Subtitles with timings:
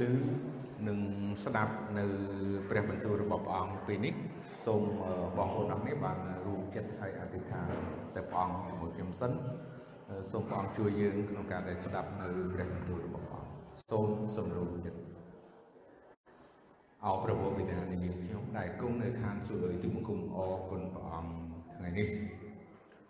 [0.00, 0.02] ឮ
[0.88, 0.98] និង
[1.44, 2.04] ស្ដាប់នៅ
[2.68, 4.14] ព្រះបន្ទូលរបស់ព្រះអង្គពេលនេះ
[4.66, 4.82] សូម
[5.36, 7.66] បងប្អូនអរគ្នាបានរួមចិត្តហើយអធិដ្ឋាន
[8.14, 9.32] ទៅព្រះអង្គជាមួយខ្ញុំសិន
[10.30, 13.52] សូមព្រះអង្គជួយយើងក្នុងការដែលស្ដាប់នៅព្រះបន្ទូលរបស់ព្រះអង្គ
[13.90, 15.00] សូមសម្រុំចិត្ត
[17.04, 21.32] អោព្រះវរបិតានៃយើងខ្ញុំដែលគង់នៅឋានសួគ៌លើទីបង្គំអរគុណព្រះអង្គ
[21.76, 22.08] ថ្ងៃនេះ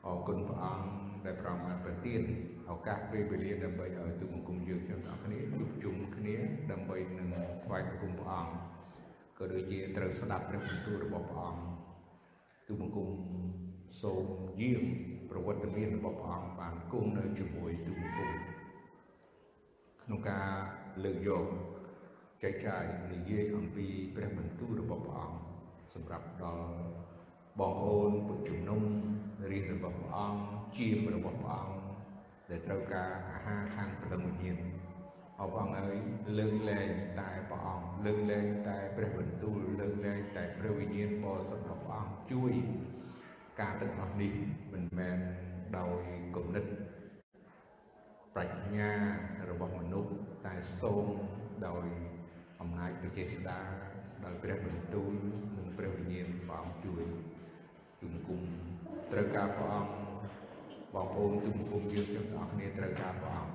[0.07, 0.89] អរគុណព្រះអង្គ
[1.25, 2.23] ដែលប្រងបានប្រទាន
[2.71, 6.37] ឱកាសពេលវេលាដើម្បីឲ្យទូបង្គំយើងខ្ញុំទាំងគ្នាជួបជុំគ្នា
[6.71, 7.29] ដើម្បីនឹង
[7.64, 8.52] ថ្វាយបង្គំព្រះអង្គ
[9.38, 11.62] ក៏ដូចជាត្រូវស្ដាប់ព្រះបន្ទូលរបស់ព្រះអង្គ
[12.66, 13.09] ទូបង្គំ
[14.02, 14.24] សូម
[14.60, 14.84] យាម
[15.30, 18.30] ប្រវត្តិមានរបស់ព្រះអង្គបានគង់នៅជាមួយទូបង្គំ
[20.02, 20.48] ក្នុងការ
[21.05, 21.45] លើកយក
[22.43, 25.38] ចែកចាយនិយាយអំពីព្រះបន្ទូលរបស់ព្រះអង្គ
[25.95, 26.71] សម្រាប់ដល់
[27.59, 28.82] បងប្អូនពុទ្ធជំនុំ
[29.51, 30.41] រាជរបស់ព្រះអង្គ
[30.77, 31.88] ជាមរបស់ព្រះអង្គ
[32.51, 34.59] ដែលត្រូវការអាហារខាងព្រលឹងវិញ្ញាណ
[35.41, 35.97] អបអង្គហើយ
[36.38, 36.91] លើកលែង
[37.21, 42.52] តែព្រះអង្គលើកលែងតែព្រះបន្ទូលលើកលែងតែព្រះវិញ្ញាណបរិសុទ្ធរបស់ព្រះអង្គជួយ
[43.60, 44.32] ការទាំងអស់នេះ
[44.73, 45.19] មិនមែន
[45.79, 46.02] ដោយ
[46.37, 46.65] គំនិត
[48.35, 48.93] ប្រាជ្ញា
[49.51, 50.13] របស់មនុស្ស
[50.46, 51.07] តែសូម
[51.66, 51.87] ដោយ
[52.60, 53.60] អំណាចព្រះចេស្តា
[54.24, 55.13] ដោយព្រះបន្ទូល
[55.57, 57.04] និងព្រះវិញ្ញាណព្រះអង្គជួយ
[58.01, 58.43] គុំគុំ
[59.13, 60.07] ត្រូវការព្រះអង្គ
[60.99, 63.52] បងប្អូនទូមង្គមយើងទាំងអស់គ្នាត្រូវការព្រះអង្គ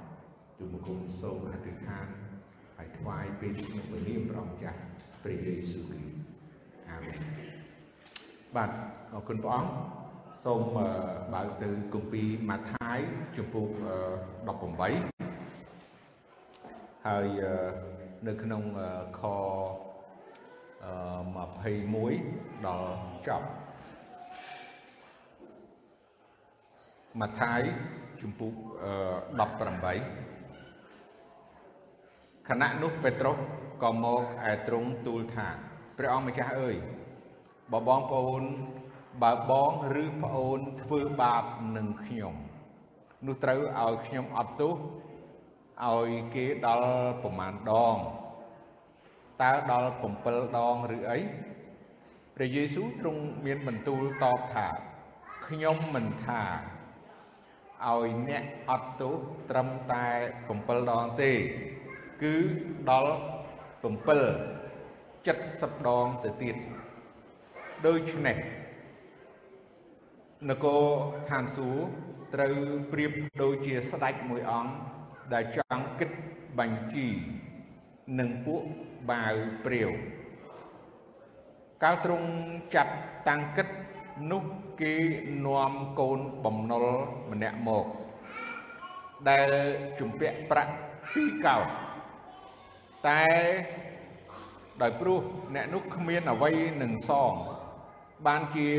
[0.58, 2.05] ទូមង្គមសូមអធិដ្ឋាន
[2.77, 4.80] ហើយថ្វាយពេលខ្ញុំពលាព្រះអង្គចាស់
[5.23, 6.16] ព្រះយេស៊ូវគ្រីស្ទ
[6.89, 7.19] អាមែន
[8.55, 8.69] បាទ
[9.14, 9.71] អរគុណព្រះអង្គ
[10.45, 10.61] សូម
[11.33, 12.99] បើកទៅគម្ពីរម៉ាថាយ
[13.38, 13.67] ជំពូក
[15.33, 17.27] 18ហើយ
[18.27, 18.64] នៅក្នុង
[19.19, 19.21] ខ
[21.73, 22.95] 21ដល់
[23.30, 23.47] ចប់
[27.19, 27.61] ម៉ាថាយ
[28.22, 28.53] ជំពូក
[30.52, 33.38] 18ខណៈនោះពេត្រុស
[33.83, 35.47] ក៏មកឯទ្រង់ទូលថា
[35.97, 36.75] ព្រះអង្គម្ចាស់អើយ
[37.72, 38.44] បើបងប្អូន
[39.23, 39.72] បើបង
[40.03, 41.43] ឬប្អូនធ្វើបាប
[41.77, 42.36] នឹងខ្ញុំ
[43.26, 44.76] នោះត្រូវឲ្យខ្ញុំអត់ទោស
[45.87, 46.93] ឲ្យគេដល់
[47.23, 47.98] ប្រមាណដង
[49.42, 49.89] តើដល់
[50.23, 51.20] 7ដងឬអី
[52.36, 54.67] ព្រះយេស៊ូវទ្រង់មានបន្ទូលតបថា
[55.48, 56.42] ខ្ញុំមិនថា
[57.92, 59.14] ឲ្យអ្នកអត់ទោស
[59.49, 60.05] ត្រឹមតែ
[60.49, 61.32] 7ដងទេ
[62.23, 62.36] គឺ
[62.89, 63.16] ដល់
[63.83, 63.94] 7
[65.26, 66.55] 70ដងទៅទៀត
[67.86, 68.38] ដូច្នេះ
[70.49, 70.83] នគរ
[71.30, 71.86] ឋានសួគ៌
[72.33, 72.55] ត្រូវ
[72.92, 73.11] ប្រៀប
[73.42, 74.73] ដូចជាស្ដេចមួយអង្គ
[75.33, 76.10] ដែលចង់គិត
[76.60, 77.08] បញ្ជី
[78.20, 78.64] នឹងពួក
[79.11, 79.36] បាវ
[79.66, 79.89] ព្រាវ
[81.83, 82.27] កាលទ្រង់
[82.76, 82.93] ចាត់
[83.30, 83.67] តាំងគិត
[84.32, 84.43] នោះ
[84.82, 84.94] គេ
[85.45, 86.86] នាំកូនបំណុល
[87.32, 87.86] ម្នាក់មក
[89.30, 89.50] ដែល
[90.00, 90.73] ជំពាក់ប្រាក់
[91.14, 91.66] ពីរកោត
[93.08, 93.26] តែ
[94.82, 95.22] ដោយព្រោះ
[95.56, 96.52] អ្នកនោះគ្មានអ្វី
[96.82, 97.34] នឹងសង
[98.28, 98.70] បានជា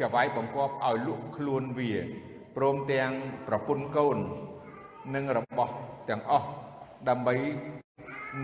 [0.00, 1.92] ចវាយបង្គាប់ឲ្យលក់ខ្លួនវា
[2.56, 3.10] ព្រមទាំង
[3.48, 4.18] ប្រពន្ធកូន
[5.14, 5.74] និងរបស់
[6.08, 6.48] ទាំងអស់
[7.08, 7.34] ដើម្បី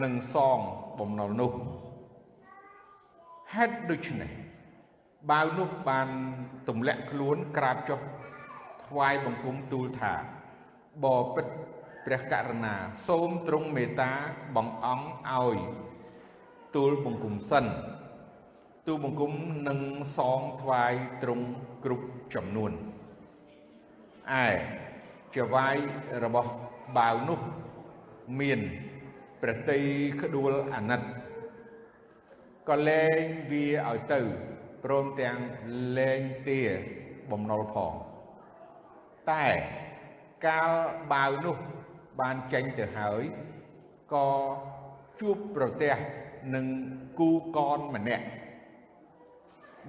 [0.03, 0.59] នឹងសង
[0.99, 1.53] បំណុលនោះ
[3.55, 4.44] ហេតុដូច្នេះ
[5.31, 6.09] បាវនោះបាន
[6.69, 8.01] ទម្លាក់ខ្លួនក្រាបចុះ
[8.85, 10.15] ថ្វាយបង្គំទូលថា
[11.05, 11.53] បបិទ្ធ
[12.05, 12.75] ព្រះករុណា
[13.09, 14.13] សូមទ្រង់មេត្តា
[14.57, 15.59] បងអង្គឲ្យ
[16.75, 17.65] ទូលបង្គំសិន
[18.87, 19.33] ទូលបង្គំ
[19.69, 19.81] នឹង
[20.17, 20.93] សងថ្វាយ
[21.23, 21.47] ទ្រង់
[21.85, 22.73] គ្រប់ចំនួន
[24.47, 24.49] ឯ
[25.37, 25.77] ចវាយ
[26.25, 26.51] របស់
[26.97, 27.41] បាវនោះ
[28.41, 28.61] មាន
[29.43, 29.81] ព្រះតី
[30.23, 31.01] ក្ដួលអាណិត
[32.69, 33.21] ក៏លែង
[33.51, 34.21] វាឲ្យទៅ
[34.85, 35.39] ព្រមទាំង
[35.99, 36.61] លែងទា
[37.31, 37.93] បំណុលផង
[39.31, 39.47] តែ
[40.47, 40.71] កាល
[41.13, 41.57] បាវនោះ
[42.21, 43.23] បានចេញទៅហើយ
[44.15, 44.29] ក៏
[45.21, 45.95] ជួបប្រទះ
[46.55, 46.67] នឹង
[47.19, 48.27] គូកនម្នាក់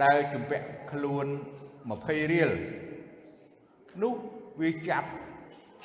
[0.04, 1.26] ដែលជំពាក់ខ្លួន
[1.76, 2.52] 20រៀល
[4.04, 4.14] នោះ
[4.62, 5.10] វាចាប់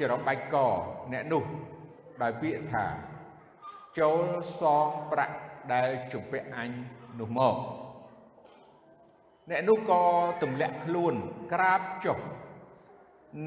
[0.00, 0.56] ច្របាច់ក
[1.12, 1.44] អ្នកនោះ
[2.22, 2.84] ដោយពាក្យថា
[3.98, 4.24] ចូល
[4.60, 5.36] សងប្រាក់
[5.72, 6.70] ដែលជំពាក់អញ
[7.20, 7.56] នោះមក
[9.50, 10.02] អ្នកនោះក៏
[10.42, 11.14] ទម្លាក់ខ្លួន
[11.52, 12.18] ក្រាបចុះ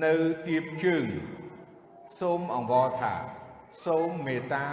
[0.03, 0.13] នៅ
[0.47, 1.05] ទៀបជើង
[2.19, 3.13] សូមអង្វរថា
[3.85, 4.65] សូមមេត្តា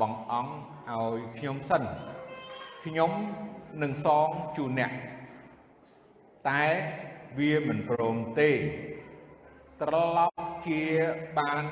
[0.00, 1.82] បងអង្គឲ្យខ្ញុំសិន
[2.84, 3.10] ខ្ញុំ
[3.82, 4.92] នឹងសងជូនអ្នក
[6.48, 6.64] តែ
[7.38, 8.50] វាមិនព្រមទេ
[9.82, 10.80] ត្រឡប់ជា
[11.38, 11.62] បាន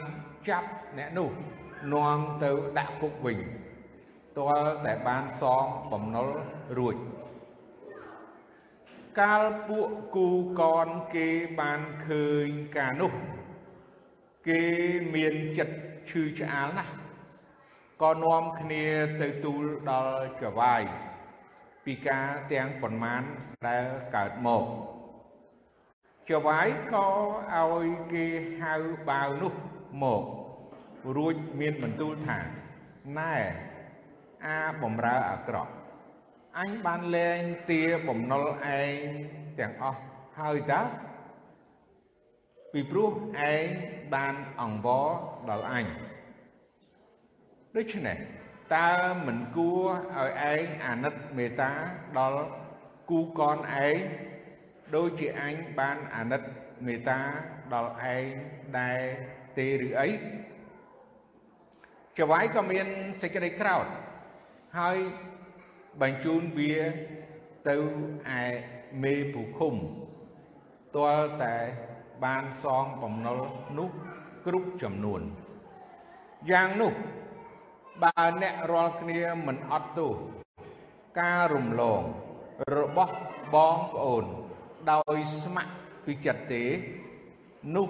[0.48, 0.68] ចាប់
[0.98, 1.30] អ្នកនោះ
[1.92, 3.38] នាំទៅដាក់គុកវិញ
[4.38, 6.28] ទាល់តែបានសងបំណុល
[6.78, 6.96] រួច
[9.20, 10.28] កាលពួកគូ
[10.60, 11.28] កនគេ
[11.60, 13.12] បានឃើញការនោះ
[14.48, 14.62] គេ
[15.14, 15.76] មានចិត្ត
[16.10, 16.94] ឈឺឆ្អាលណាស់
[18.02, 18.84] ក៏នាំគ្នា
[19.20, 20.82] ទៅទូលដល់ចវាយ
[21.84, 23.22] ពីការទាំងប៉ុន្មាន
[23.66, 24.64] ដែលកើតមក
[26.30, 27.08] ចវាយក៏
[27.56, 28.26] ឲ្យគេ
[28.62, 28.74] ហៅ
[29.08, 29.54] បាវនោះ
[30.02, 30.24] មក
[31.16, 32.38] រួចមានបន្ទូលថា
[33.18, 33.34] ណែ
[34.46, 35.72] អាបំរើអាក្រក់
[36.58, 38.46] អញបានលែងទាបំណុល
[38.80, 38.96] ឯង
[39.58, 40.00] ទាំងអស់
[40.38, 40.82] ហើយតើ
[42.72, 43.10] ពីព្រោះ
[43.52, 43.64] ឯង
[44.14, 45.08] បានអង្វរ
[45.48, 45.86] ដល់អញ
[47.76, 48.18] ដូច្នេះ
[48.76, 48.90] តើ
[49.26, 51.72] មិនគួរឲ្យឯងអាណិតមេត្តា
[52.18, 52.44] ដល់
[53.10, 53.96] គូកនឯង
[54.94, 56.42] ដូចជាអញបានអាណិត
[56.86, 57.20] មេត្តា
[57.74, 58.24] ដល់ឯង
[58.78, 59.00] ដែរ
[59.58, 60.08] ទេឬអី
[62.18, 62.86] ចវាយក៏មាន
[63.22, 63.86] សេចក្តីក្រោធ
[64.78, 64.98] ហើយ
[66.00, 66.74] បញ្ជូនវា
[67.68, 67.76] ទៅ
[68.40, 68.42] ឯ
[69.02, 69.74] មេភូឃុំ
[70.96, 71.56] ទាល់តែ
[72.24, 73.40] បានសងបំណុល
[73.78, 73.90] នោះ
[74.46, 75.20] គ្រប់ចំនួន
[76.50, 76.92] យ៉ាងនោះ
[78.02, 80.14] បើអ្នករាល់គ្នាមិនអត់ទោស
[81.20, 82.02] ការរំលង
[82.76, 83.16] របស់
[83.54, 84.24] បងប្អូន
[84.92, 85.74] ដោយស្ម័គ្រ
[86.04, 86.64] ពីចិត្តទេ
[87.76, 87.88] នោះ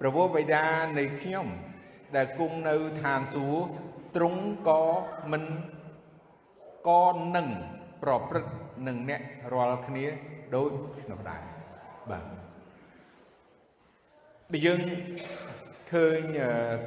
[0.00, 0.64] ព្រះវរបិតា
[0.98, 1.46] នៃខ្ញុំ
[2.16, 3.64] ដែលគង់នៅឋានសួគ៌
[4.16, 4.82] ទ្រង់ក៏
[5.32, 5.42] មិន
[6.88, 7.04] ក៏
[7.36, 7.48] នឹង
[8.02, 8.52] ប្រព្រឹត្ត
[8.86, 9.22] នឹងអ្នក
[9.54, 10.04] រាល់គ្នា
[10.54, 10.70] ដូច
[11.10, 11.42] នោះដែរ
[12.10, 12.24] បាទ
[14.52, 14.80] បើយើង
[15.92, 16.20] ឃើញ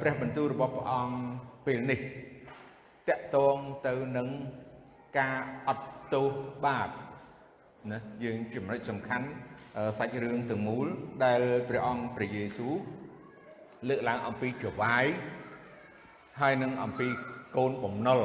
[0.00, 1.16] ព្រះបន្ទូលរបស់ព្រះអង្គ
[1.66, 2.00] ពេលនេះ
[3.08, 3.56] តកតង
[3.86, 4.28] ទៅនឹង
[5.18, 5.38] ការ
[5.68, 6.26] អត់ទោស
[6.64, 6.88] បាប
[7.92, 9.26] ណាយើងចំណុចសំខាន់
[9.98, 10.86] សាច់រឿងទាំងមូល
[11.24, 12.74] ដែលព្រះអង្គព្រះយេស៊ូវ
[13.88, 15.06] លើកឡើងអំពីចវាយ
[16.40, 17.08] ហើយនឹងអំពី
[17.56, 18.20] កូនបំណុល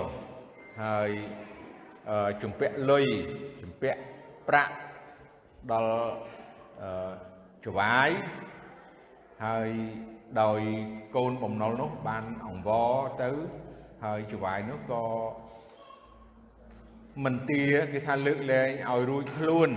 [0.83, 1.11] ហើយ
[2.43, 3.05] ជំពាក់លុយ
[3.61, 3.99] ជំពាក់
[4.47, 4.73] ប្រាក់
[5.71, 5.95] ដល់
[7.65, 8.09] ចវាយ
[9.45, 9.69] ហើយ
[10.41, 10.61] ដោយ
[11.15, 12.93] កូនបំណុលនោះបានអង្វរ
[13.23, 13.29] ទៅ
[14.05, 15.05] ហើយចវាយនោះក៏
[17.23, 17.61] មិនទា
[17.91, 19.69] គេថាលើកលែងឲ្យរួចខ្លួន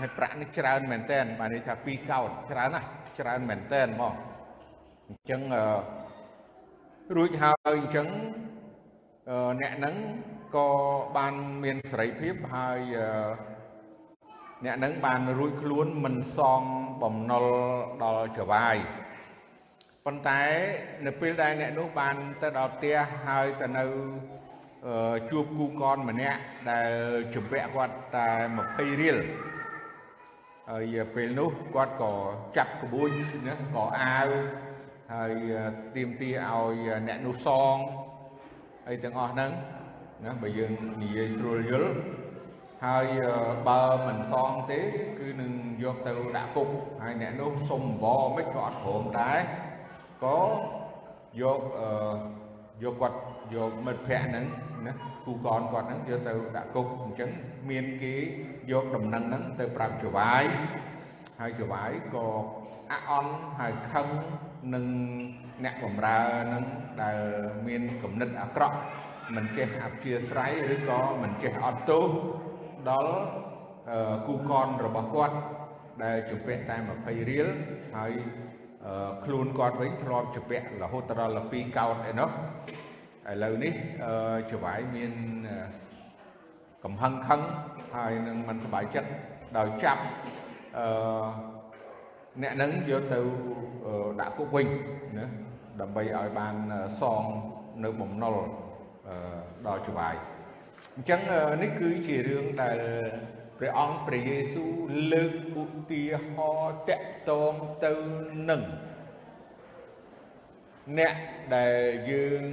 [0.00, 2.88] ហើយប្រាក់នេះច្រើនមែនតែនបាទនេះថាពីរកោតច្រើនណាស់
[3.18, 4.14] ច្រើនមែនតែនមក
[5.08, 5.40] អញ្ចឹង
[7.16, 8.08] រួចហើយអញ្ចឹង
[9.60, 9.94] អ្នកហ្នឹង
[10.54, 10.68] ក៏
[11.16, 12.80] បានមានសេរីភាពហើយ
[14.64, 16.62] អ្នកហ្នឹងបានរួចខ្លួនមិនសង
[17.02, 17.46] បំណុល
[18.02, 18.76] ដល់ចវាយ
[20.04, 20.42] ប៉ុន្តែ
[21.06, 22.96] នៅពេលដែលអ្នកនោះបានទៅដល់ផ្ទះ
[23.26, 23.84] ហើយទៅនៅ
[25.30, 26.90] ជួបគូកនម្នាក់ដែល
[27.34, 28.28] ជំពាក់គាត់តែ
[28.64, 29.18] 20រៀល
[30.70, 32.12] ហើយពេលនោះគាត់ក៏
[32.56, 33.10] ចាប់ក្បួន
[33.48, 34.28] ណាក៏អាវ
[35.12, 35.32] ហើយ
[35.96, 37.76] ទៀមទាឲ្យអ្នកនោះសង
[38.88, 39.50] អីទាំងអស់ហ្នឹង
[40.22, 40.72] ណាបើយើង
[41.02, 41.92] និយាយស្រួលយល់
[42.84, 43.06] ហើយ
[43.68, 44.80] បើមិនសងទេ
[45.18, 45.52] គឺនឹង
[45.82, 46.68] យកទៅដាក់គុក
[47.02, 49.38] ហើយអ្នកនោះសុំអង្វរមិនក៏អត់ព្រមដែរ
[50.24, 50.38] ក៏
[51.42, 51.88] យកអឺ
[52.82, 53.18] យកគាត់
[53.54, 54.46] យកមិត្តភ័ក្ដិហ្នឹង
[54.86, 54.92] ណា
[55.26, 57.30] គូកនគាត់ហ្នឹងយកទៅដាក់គុកអញ្ចឹង
[57.70, 58.14] មានគេ
[58.72, 60.44] យកដំណឹងហ្នឹងទៅប្រាប់ចវាយ
[61.40, 62.26] ហើយចវាយក៏
[62.90, 64.06] អាក់អន់ហើយខឹង
[64.74, 64.86] នឹង
[65.64, 66.18] អ្នកបំរើ
[66.52, 66.64] នឹង
[67.02, 67.18] ដែល
[67.66, 68.76] មានគំនិតអាក្រក់
[69.36, 72.04] មិនចេះអព្យាស្រ័យឬក៏មិនចេះអត់ទោស
[72.90, 73.16] ដល់
[74.26, 75.36] គូកនរបស់គាត់
[76.04, 77.48] ដែលជំពាក់តែ20រៀល
[77.96, 78.12] ហើយ
[79.24, 82.30] ខ្លួនគាត់វិញធ្លាប់ជំពាក់រហូតដល់12កោតឯណោះ
[83.30, 83.72] ឥឡូវនេះ
[84.52, 85.12] ចវាយមាន
[86.84, 87.40] កំហឹងខឹង
[87.94, 89.08] ហើយនឹងមិនសប្បាយចិត្ត
[89.58, 90.02] ដោយចាប់
[90.78, 90.86] អឺ
[92.42, 93.20] អ្នកនឹងយកទៅ
[94.20, 94.66] ដាក់គុកវិញ
[95.18, 95.26] ណា
[95.80, 96.54] ដើម្បីឲ្យបាន
[97.00, 97.22] សង
[97.84, 98.36] នៅបំណុល
[99.66, 100.14] ដល់ចវាយ
[100.96, 101.20] អញ្ចឹង
[101.62, 102.78] នេះគឺជារឿងដែល
[103.58, 104.72] ព្រះអង្គព្រះយេស៊ូវ
[105.12, 105.32] លើក
[105.62, 107.92] ឧទាហរណ៍តកតងទៅ
[108.50, 108.62] នឹង
[110.98, 111.14] អ្នក
[111.56, 111.80] ដែល
[112.10, 112.44] យើង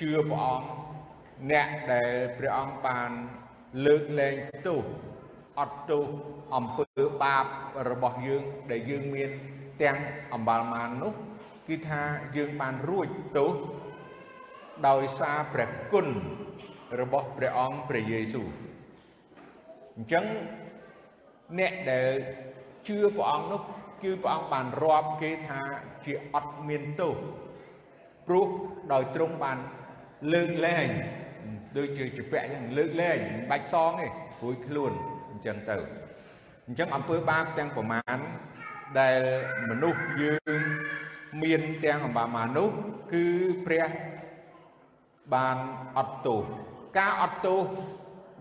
[0.00, 0.68] ជឿព្រះអង្គ
[1.50, 3.10] អ្នកដែលព្រះអង្គបាន
[3.86, 4.84] លើកលែងទោស
[5.58, 6.04] អត់ទោស
[6.56, 7.46] អំពើបាប
[7.90, 9.30] របស់យើងដែលយើងមាន
[9.82, 9.98] ទាំង
[10.34, 11.12] អំបាលមាននោះ
[11.68, 12.02] គឺថា
[12.36, 13.08] យើងបានរួច
[13.38, 13.52] ទោស
[14.86, 16.06] ដោយសារព្រះគុណ
[17.00, 18.48] របស់ព្រះអង្គព្រះយេស៊ូវ
[19.96, 20.24] អញ្ចឹង
[21.58, 22.06] អ្នកដែល
[22.86, 23.60] ជឿព្រះអង្គនោះ
[24.02, 25.60] គឺព្រះអង្គបានរាប់គេថា
[26.04, 27.14] ជាអត់មានទោស
[28.26, 28.46] ព្រោះ
[28.92, 29.58] ដោយទ្រង់បាន
[30.32, 30.88] លើកលែង
[31.76, 34.06] ដូចជាជពាក់អញ្ចឹងលើកលែងមិនបាច់សងទេ
[34.42, 34.92] រួចខ្លួន
[35.30, 35.76] អញ្ចឹងទៅ
[36.66, 38.18] អញ្ចឹងអំពើបាបទាំងប្រមាណ
[39.00, 39.20] ដែល
[39.70, 40.62] មនុស្សយើង
[41.42, 42.70] មានទាំងអំបាមានោះ
[43.12, 43.24] គឺ
[43.66, 43.86] ព្រះ
[45.34, 45.56] បាន
[45.98, 46.44] អត់ទោស
[46.98, 47.60] ការអត់ទោស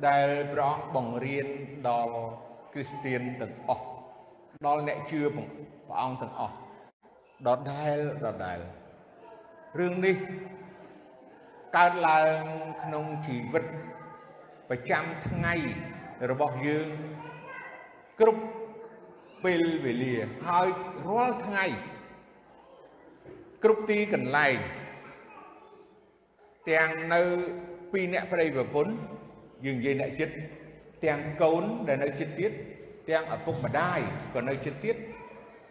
[0.08, 1.48] ដែលព្រះអង្គបង្រៀន
[1.90, 2.16] ដល់
[2.74, 3.86] គ្រីស្ទៀនទាំងអស់
[4.66, 6.56] ដល់អ្នកជឿព្រះអង្គទាំងអស់
[7.48, 8.60] ដដែលដដែល
[9.80, 10.16] រឿងនេះ
[11.76, 12.44] កើតឡើង
[12.84, 13.66] ក្នុងជីវិត
[14.70, 15.54] ប្រចាំថ្ងៃ
[16.32, 16.90] របស់យើង
[18.20, 18.44] គ្រប់
[19.44, 20.16] ពេលវេលា
[20.48, 20.68] ហើយ
[21.08, 21.66] រាល់ថ្ងៃ
[23.64, 24.58] គ្រប់ទីកន្លែង
[26.70, 27.22] ទាំងនៅ
[27.92, 28.94] ពីអ្នកប្តីប្រពន្ធ
[29.66, 30.36] យើងនិយាយអ្នកចិត្ត
[31.06, 32.52] ទាំងកូនដែលនៅចិត្តទៀត
[33.10, 34.00] ទាំងឪពុកម្ដាយ
[34.36, 34.96] ក៏នៅចិត្តទៀត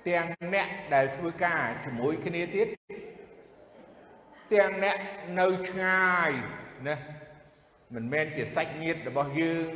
[0.08, 2.68] ទាំងអ្នកដែលធ្វើការជាមួយគ្នាទៀត
[4.54, 4.98] ទាំងអ្នក
[5.40, 6.30] នៅឆ្ងាយ
[6.86, 6.96] ណា
[7.94, 9.68] មិនមែនជាសាច់ញាតិរបស់យើង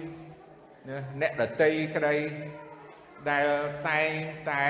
[0.89, 2.17] ណាអ្នកដតីក្តី
[3.31, 3.49] ដែល
[3.89, 4.11] តែង
[4.51, 4.67] តែ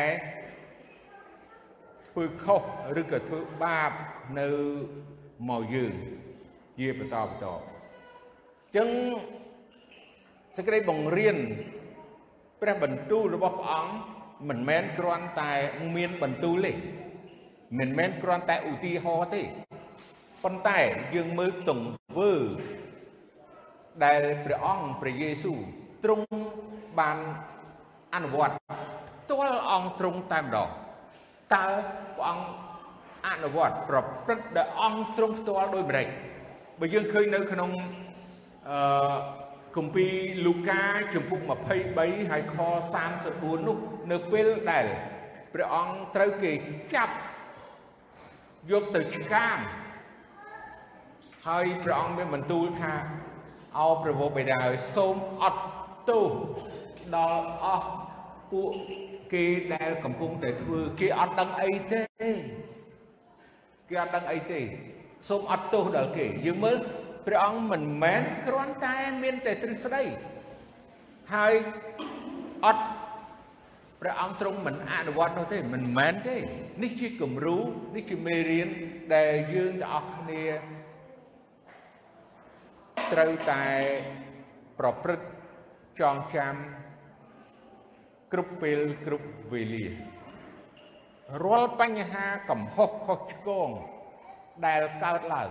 [2.10, 2.62] ធ្វើខុស
[3.00, 3.92] ឬក៏ធ្វើបាប
[4.40, 4.48] នៅ
[5.48, 5.94] មកយើង
[6.80, 8.88] ជាបន្តបន្តអញ្ចឹង
[10.56, 11.36] សេចក្តីបង្រៀន
[12.60, 13.92] ព្រះបន្ទូលរបស់ព្រះអង្គ
[14.48, 15.52] មិនមែនគ្រាន់តែ
[15.96, 16.72] មានបន្ទូលទេ
[17.78, 19.42] មិនមែនគ្រាន់តែឧទាហរណ៍ទេ
[20.44, 20.78] ប៉ុន្តែ
[21.14, 22.32] យើងមើលទង្វើ
[24.04, 25.58] ដែលព្រះអង្គព្រះយេស៊ូវ
[26.04, 26.26] ទ្រង់
[27.00, 27.18] បាន
[28.14, 28.54] អនុវត្ត
[29.22, 30.68] ផ្ទាល់អង្គទ្រង់តែម្ដង
[31.54, 31.66] តើ
[32.16, 32.46] ព្រះអង្គ
[33.28, 36.08] អនុវត្តប្រព្រឹត្តដោយអង្គទ្រង់ផ្ទាល់ដោយម្ដេច
[36.82, 37.70] បើយើងឃើញនៅក្នុង
[38.70, 39.16] អឺ
[39.76, 40.12] គម្ពីរ
[40.46, 40.82] លូកា
[41.14, 41.40] ជំពូក
[41.86, 42.56] 23ហើយខ
[43.12, 43.76] 34នោះ
[44.12, 44.86] នៅពេលដែល
[45.52, 46.52] ព្រះអង្គត្រូវគេ
[46.94, 47.14] ចាប់
[48.70, 49.56] យកទៅឆ្កាង
[51.48, 52.92] ហើយព្រះអង្គមានបន្ទូលថា
[53.78, 55.62] អោព្រះវរបិតាឲ្យសូមអត់
[56.08, 56.30] ទោស
[57.16, 57.88] ដល់អស់
[58.52, 58.70] ពួក
[59.32, 59.44] គេ
[59.74, 62.00] ដែលកំពុងតែធ្វើគេអត់ដឹងអីទេ
[63.88, 64.60] គេអត់ដឹងអីទេ
[65.28, 66.76] សូមអត់ទោសដល់គេយើងមើល
[67.26, 70.02] ព្រះអង្គមិនមែនគ្រាន់តែមានតែទ្រឹស្ដី
[71.34, 71.54] ហើយ
[72.64, 72.84] អត់
[74.00, 76.36] ព្រះអង្គទ្រង់មិនអនុវត្តនោះទេមិនមែនទេ
[76.82, 77.58] នេះជាគំរូ
[77.94, 78.68] នេះជាមេរៀន
[79.14, 80.44] ដែលយើងទាំងអស់គ្នា
[83.12, 83.64] ត្រូវតែ
[84.78, 85.26] ប្រព្រឹត្ត
[86.00, 86.54] ចងចាំ
[88.32, 89.86] គ្រប់ពេលគ្រប់វេលា
[91.44, 93.70] រាល់បញ្ហាកំហុសខុសឆ្គង
[94.66, 95.50] ដែលកើតឡើង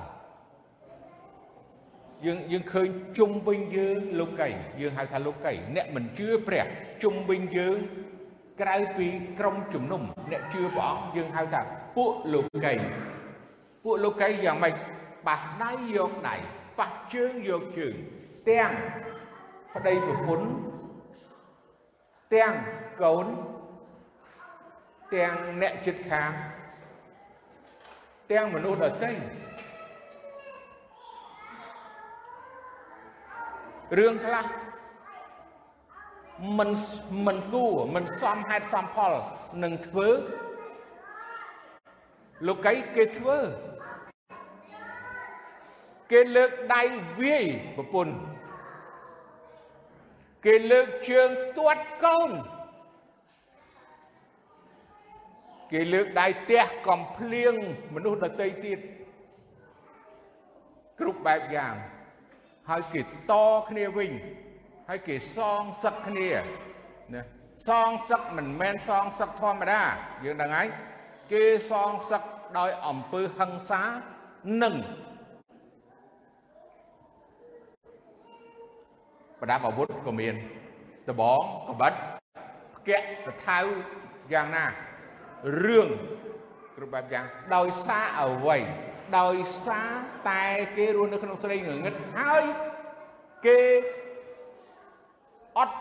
[2.26, 2.88] យើងយើងឃើញ
[3.18, 4.50] ជុំវិញយើងលោកី
[4.82, 6.66] យើងហៅថាលោកីអ្នកមិនជឿព្រះ
[7.04, 7.78] ជុំវិញយើង
[8.62, 9.08] ក្រៅពី
[9.40, 10.02] ក្រុមជំនុំ
[10.32, 11.62] អ្នកជឿព្រះអង្គយើងហៅថា
[11.96, 12.74] ពួកលោកី
[13.84, 14.74] ពួកលោកីយ៉ាងម៉េច
[15.28, 16.36] ប៉ះដៃយកដៃ
[16.80, 17.96] ប៉ះជើងយកជើង
[18.50, 18.72] ទាំង
[19.76, 20.48] ប្តីប្រពន្ធ
[22.36, 22.54] ទាំង
[23.02, 23.26] កូន
[25.16, 26.32] ទាំងអ្នកចិត្តខាង
[28.32, 29.12] ទាំងមនុស្សដទៃ
[33.98, 34.46] រឿងខ្លះ
[36.58, 36.70] មិន
[37.26, 39.14] មិនគួរមិនសមហេតុសមផល
[39.64, 40.10] នឹងធ្វើ
[42.48, 43.40] លោកីគេធ្វើ
[46.12, 46.82] គេលើកដៃ
[47.22, 47.46] វាយ
[47.76, 48.16] ប្រពន្ធ
[50.46, 52.32] គេលើកជើងទាត់កូន
[55.72, 57.54] គេលើកដៃទះកំភ្លៀង
[57.96, 58.80] មនុស្សដទៃទៀត
[61.00, 61.76] គ្រប់បែបយ៉ាង
[62.70, 63.34] ហើយគេត
[63.70, 64.12] គ្នាវិញ
[64.90, 66.30] ហើយគេសងសឹកគ្នា
[67.14, 67.24] ណា
[67.68, 69.84] សងសឹកមិនមែនសងសឹកធម្មតា
[70.24, 70.68] យើងដឹងហើយ
[71.32, 72.24] គេសងសឹក
[72.58, 73.82] ដោយអំពើហិង្សា
[74.62, 74.76] និង
[79.40, 80.36] ប្រដាប់អាវុធក៏មាន
[81.10, 81.94] ដបងកបិត
[82.76, 83.60] ផ្គាក់កថៅ
[84.34, 84.66] យ៉ាងណា
[85.64, 85.90] រឿង
[86.76, 88.58] គ្រប់បែបយ៉ាងដោយសារអ្វី
[89.20, 89.92] ដោយសារ
[90.30, 90.44] តែ
[90.78, 92.44] គេរស់នៅក្នុងស្រីងងឹតហើយ
[93.46, 93.60] គេ
[95.58, 95.78] អត់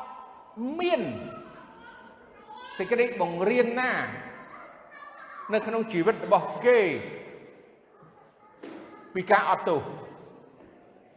[0.78, 1.02] មាន
[2.78, 3.92] សេចក្តីបង្រៀនណា
[5.54, 6.80] នៅក្នុងជីវិតរបស់គេ
[9.14, 9.80] ពីការអត់ទោស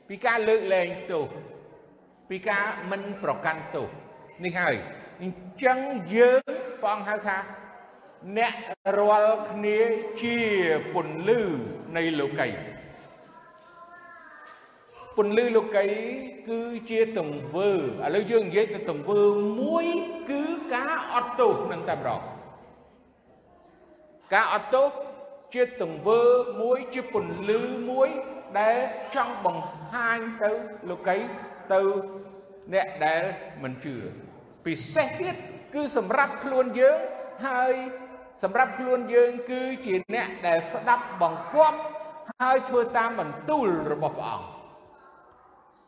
[0.09, 1.25] ពីការលើកលែងទោស
[2.29, 3.87] ពីការមិនប្រកាន់ទោស
[4.45, 4.75] នេះហើយ
[5.21, 5.77] អញ្ចឹង
[6.15, 6.41] យើង
[6.81, 7.37] ព្រះអង្គហៅថា
[8.37, 8.53] អ្នក
[8.97, 9.79] រាល់គ្នា
[10.21, 10.37] ជា
[10.93, 11.41] ពន្លឺ
[11.97, 12.49] នៃលោកី
[15.17, 15.85] ពន្លឺលោកី
[16.49, 17.77] គឺជាទង្វើឥ
[18.15, 19.21] ឡូវយើងនិយាយទៅទង្វើ
[19.61, 19.85] មួយ
[20.29, 22.21] គឺការអត់ទោសនឹងតែម្ដង
[24.33, 24.89] ការអត់ទោស
[25.53, 26.21] ជាទង្វើ
[26.61, 27.59] មួយជាពន្លឺ
[27.89, 28.09] មួយ
[28.59, 28.77] ដែល
[29.15, 30.51] ចង់បង្ហាញទៅ
[30.89, 31.17] លោកី
[31.73, 31.81] ទៅ
[32.73, 33.23] អ្នកដែល
[33.63, 33.95] មិនជឿ
[34.65, 35.35] ពិសេសទៀត
[35.75, 36.99] គឺសម្រាប់ខ្លួនយើង
[37.47, 37.73] ហើយ
[38.41, 41.79] សម្រាប់ខ្លួនយើងគឺជាអ្នកដែលស្ដាប់បង្គាប់
[42.41, 44.47] ហើយធ្វើតាមបន្ទូលរបស់ព្រះអង្គ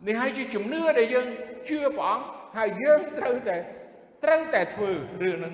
[0.07, 1.27] នេះហើយជាជំនឿដែលយើង
[1.69, 2.25] ជឿព្រះអង្គ
[2.57, 3.57] ហើយយើងត្រូវតែ
[4.24, 4.91] ត្រូវតែធ្វើ
[5.24, 5.53] រឿងហ្នឹង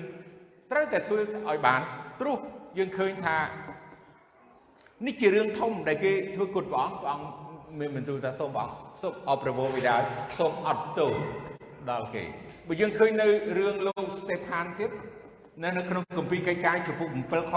[0.70, 1.80] ត្រូវតែធ្វើឲ្យបាន
[2.20, 2.38] ព្រោះ
[2.78, 3.38] យើងឃើញថា
[5.06, 7.26] នេះជារឿងធំដែលគេធ្វើគុតព្រះអង្គព្រះអង្គ
[7.78, 9.96] មានបន្ទូលថាសូមអត់សូមអបប្រវោវិដា
[10.38, 11.12] សូមអត់ទោស
[11.90, 12.24] ដល់គេ
[12.68, 13.26] បើយើងឃើញនៅ
[13.58, 14.90] រឿងលោកស្តេផានទៀត
[15.62, 17.54] នៅនៅក្នុងគម្ពីរកិច្ចការចំពោះ7ខ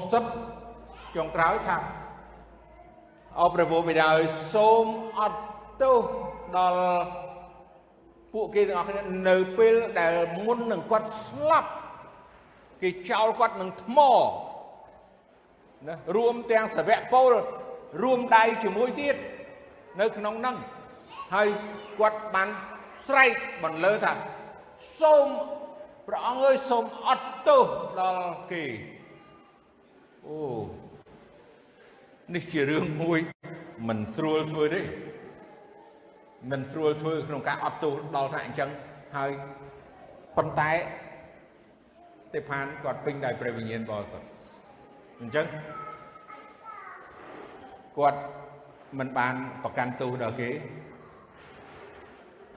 [0.00, 1.76] 60ចុងក្រោយថា
[3.40, 4.10] អបប្រវោវិដា
[4.54, 4.86] សូម
[5.20, 5.40] អត់
[5.82, 5.98] ទោស
[6.56, 7.02] ដល់
[8.32, 10.14] ពួកគេទាំងអស់គ្នានៅពេលដែល
[10.46, 11.70] មុននឹងគាត់ស្លាប់
[12.82, 13.98] គេចោលគាត់នឹងថ្ម
[15.86, 17.32] ណារួមទាំងសាវកពល
[18.02, 19.16] រួមដៃជាមួយទៀត
[20.00, 20.56] នៅក្នុងហ្នឹង
[21.34, 21.48] ហើយ
[21.98, 22.48] គាត់បាន
[23.08, 23.32] ស្រែក
[23.62, 24.12] បន្លឺថា
[25.00, 25.28] សូម
[26.06, 27.62] ព្រះអង្គអើយសូមអត់ទោស
[28.00, 28.64] ដល់គេ
[30.26, 30.38] អូ
[32.34, 33.18] នេះជារឿងមួយ
[33.88, 34.80] មិនស្រួលធ្វើទេ
[36.50, 38.70] មិនស្រួលធ្វើក្នុងការអត់ទោសដល់ថាអញ្ចឹង
[39.16, 39.30] ហើយ
[40.36, 40.70] ប៉ុន្តែ
[42.24, 44.26] ស្តេផានគាត់ពេញដោយព្រះវិញ្ញាណបរិសុទ្ធ
[45.20, 45.46] អញ្ចឹង
[47.98, 48.20] គាត់
[48.98, 50.50] មិនបានប្រកាន់ទោសដល់គេ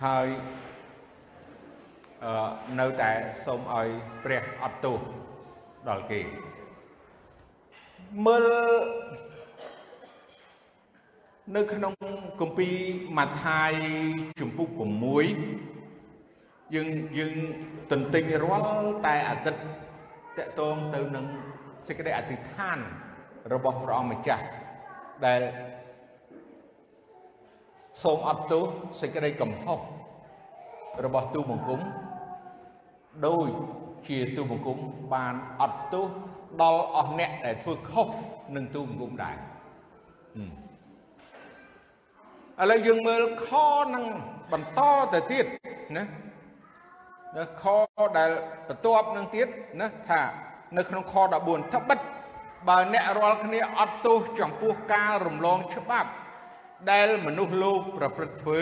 [0.06, 0.63] ហើយអឺ
[2.80, 3.12] នៅតែ
[3.46, 3.88] សូមឲ្យ
[4.24, 5.00] ព្រះអត់ទោស
[5.90, 6.22] ដល់គេ
[8.26, 8.46] មើល
[11.56, 11.94] នៅក្នុង
[12.42, 12.76] គម្ពីរ
[13.18, 13.72] ម៉ាថាយ
[14.40, 14.70] ជំពូក
[15.52, 16.88] 6យើង
[17.18, 17.34] យើង
[17.92, 18.68] ទន្ទិញរាល់
[19.06, 19.62] តែអាទិត្យ
[20.38, 21.26] តកតងទៅនឹង
[21.88, 22.78] សេចក្តីអធិដ្ឋាន
[23.54, 24.46] របស់ព្រះអង្គម្ចាស់
[25.26, 25.42] ដែល
[28.04, 28.64] សូមអត់ទោស
[29.02, 29.80] សេចក្តីកំហុស
[31.06, 31.82] របស់ទូបង្គំ
[33.28, 33.48] ដោយ
[34.08, 34.78] ជាទូបង្គំ
[35.14, 36.08] បានអត់ទោស
[36.62, 38.08] ដល់អស់អ្នកដែលធ្វើខុស
[38.56, 39.38] នឹងទូបង្គំដែរ
[42.62, 43.50] ឥឡូវយើងមើលខ
[43.96, 44.06] នឹង
[44.52, 44.82] បន្ត
[45.14, 45.46] ទៅទៀត
[45.98, 46.04] ណា
[47.38, 47.64] នៅខ
[48.18, 48.30] ដែល
[48.68, 49.48] បន្ទាប់នឹងទៀត
[49.82, 50.22] ណាថា
[50.78, 52.00] នៅក្នុងខ14ថាបិទ
[52.68, 56.10] បើអ្នករាល់គ្នាអត់ទោសចំពោះការរំលងច្បាប់
[56.92, 58.62] ដែលមនុស្សលោកប្រព្រឹត្តធ្វើ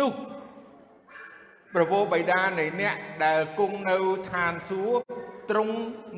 [0.00, 0.12] នោះ
[1.78, 3.96] ប្រពោបៃតានៃអ្នកដែលគង់នៅ
[4.30, 5.02] ឋានសួគ៌
[5.50, 5.76] ទ្រង់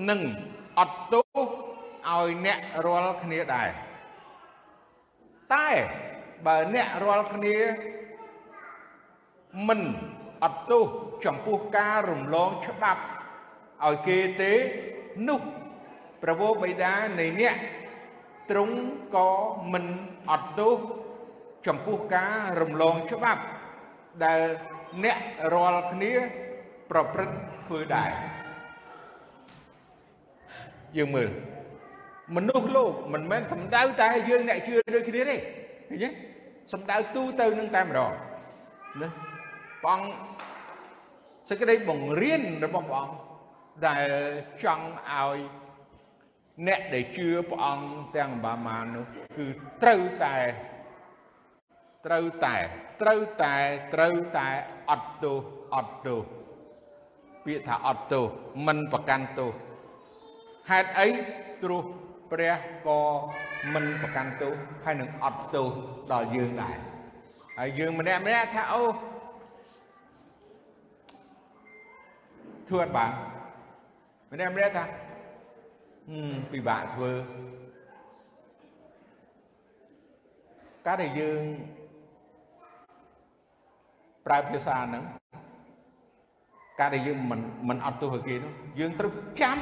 [0.08, 0.20] នឹង
[0.78, 1.38] អត់ទោស
[2.10, 3.70] ឲ្យអ្នករាល់គ្នាដែរ
[5.54, 5.68] តែ
[6.46, 7.56] បើអ្នករាល់គ្នា
[9.68, 9.80] មិន
[10.44, 10.84] អត់ទោស
[11.24, 13.02] ចំពោះការរំលងច្បាប់
[13.86, 14.52] ឲ្យគេទេ
[15.28, 15.40] នោះ
[16.22, 17.54] ប្រវោបិតានៃអ្នក
[18.50, 18.76] ទ្រង់
[19.16, 19.30] ក៏
[19.72, 19.86] មិន
[20.30, 20.76] អត់ទោស
[21.66, 23.42] ចំពោះការរំលងច្បាប់
[24.26, 24.40] ដែល
[25.04, 25.18] អ្នក
[25.54, 26.12] រាល់គ្នា
[26.90, 28.10] ប្រព្រឹត្តធ្វើដែរ
[30.96, 31.30] យើងមើល
[32.36, 35.36] មនុស្សលោកមិនមែនសំដៅតែយើងអ្នកជឿដូចគ្នាទេ
[35.88, 36.08] ឃើញទេ
[36.72, 38.12] សំដៅទូទៅនឹងតែម្ដង
[39.00, 39.08] ណា
[39.82, 40.08] ព្រះអង្គ
[41.48, 43.16] សេចក្តីបង្រៀនរបស់ព្រះអង្គ
[43.86, 44.10] ដែល
[44.62, 45.38] ចង់ឲ្យ
[46.66, 49.04] អ្នកដែលជឿព្រះអង្គទាំងបាមានោះ
[49.36, 49.46] គឺ
[49.82, 50.36] ត្រូវតែ
[52.06, 52.56] ត្រូវតែ
[53.02, 53.54] ត្រូវតែ
[53.94, 54.48] ត្រូវតែ
[54.90, 55.36] អត់ទោស
[55.74, 56.20] អត់ទោស
[57.44, 58.24] ពាក្យថាអត់ទោស
[58.66, 59.52] មិនប្រកាន់ទោស
[60.70, 61.06] ហេតុអី
[61.62, 61.82] ព្រោះ
[62.30, 62.54] ព្រះ
[62.86, 63.00] ក៏
[63.74, 64.52] មិនប្រកាន់ទោស
[64.84, 65.68] ហើយនឹងអត់ទោស
[66.12, 66.76] ដល់យើងដែរ
[67.58, 68.84] ហើយយើងម្នាក់ម្នាក់ថាអូ
[72.68, 73.12] ធ្វើអត់បាន
[74.32, 74.84] ម្នាក់ម្នាក់ថា
[76.52, 77.12] ពិបាកធ្វើ
[80.86, 81.42] ការដែលយើង
[84.28, 85.04] ប្រើភាសាហ្នឹង
[86.80, 89.58] ការដែលយើងមិនមិនអត់ទោសឲ្យគេនោះយើងត្រូវចាំ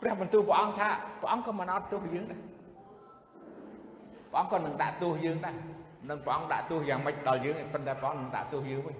[0.00, 0.88] ព្រះបន្ទូលព្រះអង្គថា
[1.20, 2.40] ព្រះអង្គក៏មិនអត់ទោសយើងដែរ
[4.30, 5.56] ព្រះអង្គក៏នឹងដាក់ទោសយើងដែរ
[6.10, 8.96] នឹងព្រះអង្គដាក់ទោសយ៉ាងម៉េចដល់យើងប៉ុន្តែព្រះអង្គនឹងដាក់ទោសយើងវិញ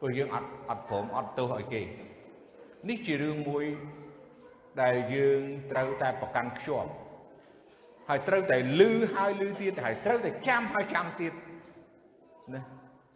[0.00, 1.82] ព្រោះយើងអត់អត់ព្រមអត់ទោសឲ្យគេ
[2.88, 3.64] នេះជារឿងមួយ
[4.82, 6.90] ដែលយើងត្រូវតែប្រកាន់ខ្ជាប់
[8.08, 11.32] ហើយត្រូវតែលឺហើយលឺទៀតហើយត្រូវតែចាំហើយចាំទៀត
[12.54, 12.62] ណា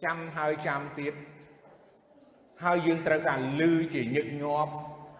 [0.05, 1.13] ចាំហើយចាំទៀត
[2.63, 4.71] ហើយយើងត្រូវការលឺជាញឹកញាប់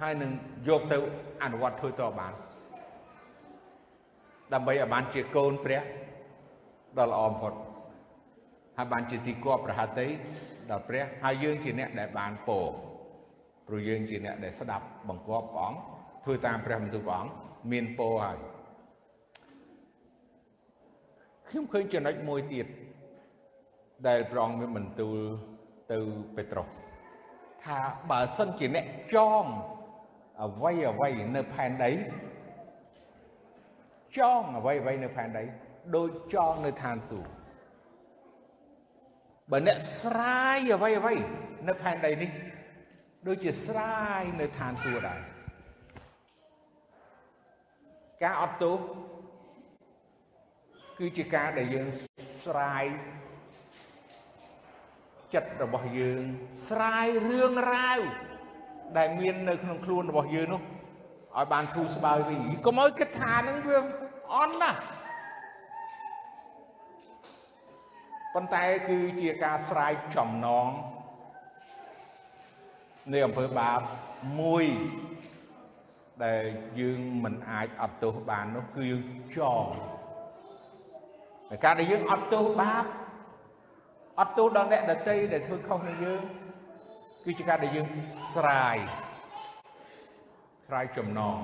[0.02, 0.32] ហើយនឹង
[0.68, 0.98] យកទៅ
[1.44, 2.34] អនុវត្តធ្វើតបាន
[4.54, 5.82] ដើម្បីឲ្យបានជាកូនព្រះ
[7.00, 7.54] ដ៏ល្អបំផុត
[8.78, 10.08] ហើយបានជាទីគប់ប្រហតី
[10.70, 12.60] ដល់ព្រះហើយយើងជាអ្នកដែលបានពោ
[13.68, 15.80] ព្រោះយើងជាអ្នកដែលស្ដាប់បង្គាប់ព្រះអង្គ
[16.24, 17.32] ធ្វើតាមព្រះបន្ទូលព្រះអង្គ
[17.72, 18.38] មានពោហើយ
[21.50, 22.68] ខ្ញុំឃើញចំណុចមួយទៀត
[24.08, 25.18] ដែលព្រះអង្គមានបន្ទូល
[25.92, 25.98] ទៅ
[26.36, 26.68] ពេត្រុស
[27.66, 28.86] ថាបើសិនជាអ្នក
[29.16, 29.44] ចង
[30.44, 31.92] អ្វីអ្វីនៅផែនដី
[34.18, 35.44] ចងអ្វីអ្វីនៅផែនដី
[35.96, 37.32] ដូចចងនៅឋានសួគ៌
[39.52, 41.14] បើអ្នកស្រាយអ្វីអ្វី
[41.68, 42.32] នៅផែនដីនេះ
[43.28, 45.20] ដូចជាស្រាយនៅឋានសួគ៌ដែរ
[48.24, 48.82] ការអត់ទោសគឺ
[51.00, 51.88] គឺជាការដែលយើង
[52.46, 52.86] ស្រាយ
[55.34, 56.24] ចិត្តរបស់យើង
[56.68, 58.00] ស្រាយរឿងរ៉ាវ
[58.98, 63.78] ដែលមាននៅក្នុងខ្លួនរបស់យើងនោះឲ្យបានធូរស្បើយវិញកុំឲ្យគិតថានឹងវា
[64.36, 64.80] អន់ណាស់
[68.34, 70.68] ប៉ុន្តែគឺជាការស្រាយចំណង
[73.14, 73.80] នៃអំពើបាប
[74.42, 74.66] មួយ
[76.24, 76.44] ដែល
[76.80, 79.04] យើងមិនអាចអត់ទោសបាននោះគឺយើង
[79.38, 79.66] ចង
[81.50, 82.84] តែការដែលយើងអត់ទោសបាប
[84.20, 86.22] អត់ទោសដល់អ្នកដទៃដែលធ្វើខុសនឹងយើង
[87.26, 87.88] គឺជាការដែលយើង
[88.34, 88.78] ស្រាយ
[90.68, 91.38] ស្រាយចំណង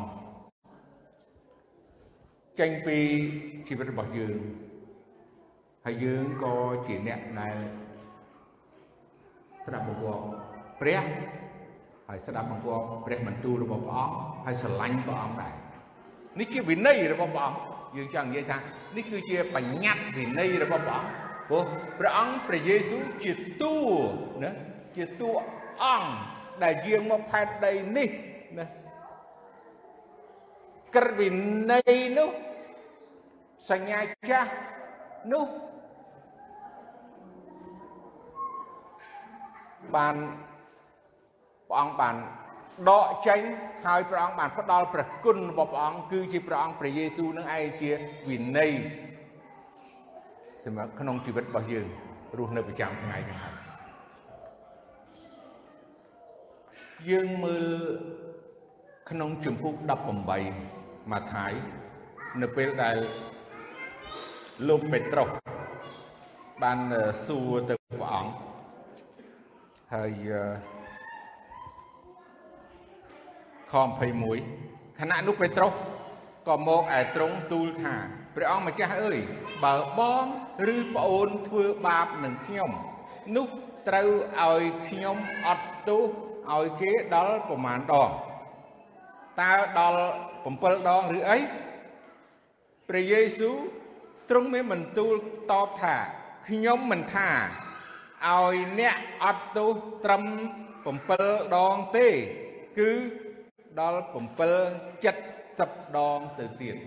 [2.59, 2.97] ចេញពី
[3.67, 4.37] ជីវិតរបស់យើង
[5.85, 6.55] ហើយយើងក៏
[6.87, 7.55] ជាអ្នកដែល
[9.65, 10.23] ស្ដាប់បង្គាប់
[10.81, 11.03] ព្រះ
[12.07, 15.53] ហើយស្ដាប់បង្គាប់ព្រះបន្ទូលរបស់ព្រះអង្គហើយស្រឡាញ់ព្រះអង្គដែរ
[16.39, 17.59] នេះជាវិន័យរបស់ព្រះអង្គ
[17.97, 18.57] យើងចង់និយាយថា
[18.97, 21.63] នេះគឺជាបញ្ញត្តិវិន័យរបស់ព្រះអង្គ ព្រោះ
[21.99, 23.77] ព្រះអង្គព្រះយេស៊ូវជាតួ
[24.43, 24.51] ណា
[24.97, 25.29] ជាតួ
[25.83, 26.11] អង្គ
[26.63, 28.09] ដែលយាងមកផែនដីនេះ
[28.57, 28.65] ណា
[30.95, 31.29] ក្រឹតវិ
[31.71, 32.29] ន័យនោះ
[33.69, 34.51] សញ្ញាចាស់
[35.33, 35.45] នោះ
[39.95, 40.15] បាន
[41.69, 42.15] ព្រះអង្គបាន
[42.89, 43.41] ដកចេញ
[43.85, 47.91] ហើយព្រះអង្គបានផ្ដល់ព្រះគុណរបស់ព្រះអង្គគឺជាព្រះអង្គព្រះយេស៊ូវនឹងឯងជា
[48.29, 48.73] វិន័យ
[50.69, 51.87] សម្រាប់ក្នុងជីវិតរបស់យើង
[52.37, 53.55] រស់នៅប្រចាំថ្ងៃនេះហើយ
[57.09, 57.65] យើងមើល
[59.09, 59.75] ក្នុងជំពូក
[60.43, 61.51] 18ម៉ាថាយ
[62.41, 62.97] នៅពេលដែល
[64.67, 65.29] លោកពេត្រុស
[66.63, 66.79] បាន
[67.25, 68.31] សួរទៅព្រះអង្គ
[69.93, 70.29] ហើយ
[73.71, 73.73] ខ
[74.35, 75.73] 21ខណៈនោះពេត្រុស
[76.47, 77.95] ក៏មកឯទ្រង់ទូលថា
[78.37, 79.19] ព្រះអង្គម្ចាស់អើយ
[79.63, 80.25] បើបង
[80.73, 82.71] ឬប្អូនធ្វើបាបនឹងខ្ញុំ
[83.35, 83.47] នោះ
[83.87, 84.09] ត្រូវ
[84.41, 86.03] ឲ្យខ្ញុំអត់ទោស
[86.53, 88.09] ឲ្យគេដល់ប្រមាណដង
[89.41, 90.01] តើដល់
[90.45, 91.37] 7ដងឬអី
[92.89, 93.55] ព្រះយេស៊ូវ
[94.29, 95.13] ទ្រង់មានបន្ទូល
[95.51, 95.95] តបថា
[96.47, 97.29] ខ្ញុំមិនថា
[98.27, 99.71] ឲ្យអ្នកអត់ទោស
[100.05, 100.23] ត្រឹម
[100.87, 102.07] 7ដងទេ
[102.79, 102.91] គឺ
[103.79, 106.77] ដល់7 70ដងទៅទៀត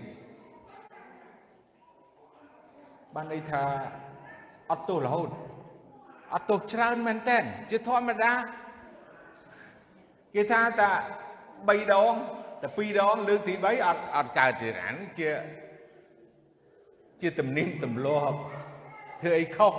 [3.15, 3.63] បានន័យថា
[4.71, 5.29] អត់ទោសរហូត
[6.33, 7.37] អត់ទោសច្រើនមែនតើ
[7.71, 8.33] ជាធម្មតា
[10.35, 10.89] គេថាតា
[11.67, 12.13] 3ដង
[12.61, 15.29] តែ2ដងលើកទី3អត់អត់កើតទេអានជា
[17.21, 18.37] ជាទំនៀមទម្លាប់
[19.21, 19.73] ធ្វើអីខុស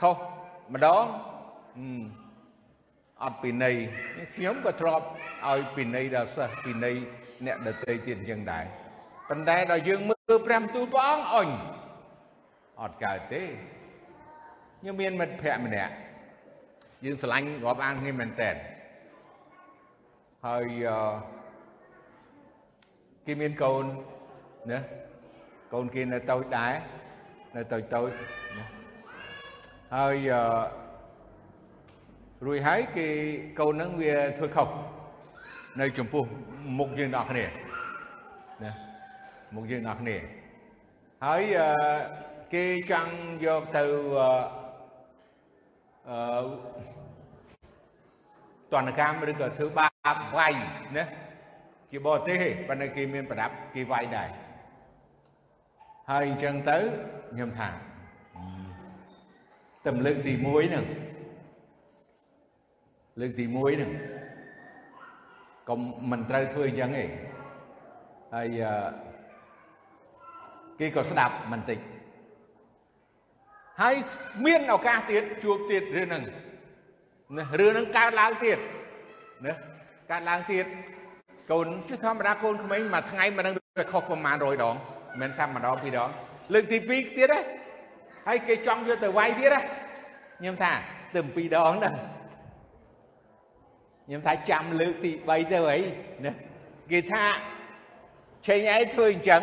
[0.00, 0.16] ខុស
[0.74, 1.04] ម្ដង
[3.22, 3.76] អត់ពិន័យ
[4.36, 5.06] ខ្ញុំក៏ធ្លាប់
[5.48, 6.96] ឲ្យពិន័យដល់សិស្សពិន័យ
[7.46, 8.64] អ្នកដទៃទៀតអញ្ចឹងដែរ
[9.28, 11.48] ប៉ុន្តែដល់យើងមើល ព្រះបន្ទូលព្រះអង្គអញ
[12.80, 13.42] អត់កើតទេ
[14.80, 15.92] ខ្ញុំមានមិត្តភ័ក្ដិម្នាក់
[17.04, 18.50] យើងស្រឡាញ់រាប់អានគ្នាមែនតើ
[20.46, 20.64] ហើយ
[23.26, 23.84] គេមានកូន
[24.70, 24.78] ណា
[25.72, 26.72] កូនគេនៅតូចដែរ
[27.56, 28.08] នៅតូចតូច
[28.58, 28.64] ណា
[29.96, 30.16] ហើយ
[32.46, 33.06] រួចហើយគេ
[33.60, 34.68] កូនហ្នឹងវាធ្វើខុស
[35.80, 36.24] នៅចំពោះ
[36.78, 37.67] មុខយើងដល់គ្នាណា
[39.54, 40.16] មុខយើងដល់គ្នា
[41.24, 41.42] ហើយ
[42.54, 43.12] គេចង់
[43.44, 43.84] យកទៅ
[46.08, 46.18] អឺ
[48.72, 50.54] តនកម្មឬក៏ធ្វើបាបវាយ
[50.96, 51.04] ណា
[51.90, 54.28] ជាបរទេសទេប៉ុន្តែគេមានប្រដាប់គេវាយដែរ
[56.10, 56.78] ហើយអញ្ចឹងទៅ
[57.32, 57.68] ខ្ញុំថា
[59.84, 60.84] តែលើកទី1ហ្នឹង
[63.20, 63.92] លើកទី1ហ្នឹង
[65.68, 65.80] កុំ
[66.10, 67.04] មិនត្រូវធ្វើអញ្ចឹងទេ
[68.34, 68.60] ហើយ
[70.80, 71.78] គេក៏ស្ដាប់បន្តិច
[73.80, 73.94] ហើយ
[74.46, 76.22] មានឱកាសទៀតជួបទៀតរឿងហ្នឹង
[77.36, 78.58] ណារឿងហ្នឹងកើតឡើងទៀត
[79.46, 79.54] ណា
[80.10, 80.66] កើតឡើងទៀត
[81.50, 84.76] កូនជាធម្មតាកូនក្មេងមួយថ្ងៃមិនដឹងវាខុសប្រហែល100ដង
[85.20, 86.10] មិនថាម្ដងពីរដង
[86.52, 87.40] លើកទី2ទៀតណា
[88.26, 89.60] ហើយគេចង់យកទៅវាយទៀតណា
[90.38, 90.72] ខ្ញុំថា
[91.14, 91.94] ទៅ2ដងហ្នឹង
[94.06, 95.78] ខ្ញុំថាចាំលើកទី3ទៅអី
[96.24, 96.32] ណា
[96.90, 97.24] គេថា
[98.46, 99.42] ឆេងឯងធ្វើអញ្ចឹង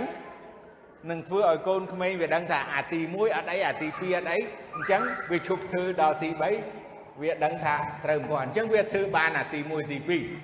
[1.09, 4.37] នឹងធ្វើឲ្យកូនក្មេងវាដឹងថាអាទី1អត់អីអាទី2អត់អី
[4.75, 6.29] អញ្ចឹងវាឈប់ធ្វើដល់ទី
[6.75, 9.97] 3វាដឹងថាត្រូវមកអញ្ចឹងវាធ្វើបានអាទី1ទី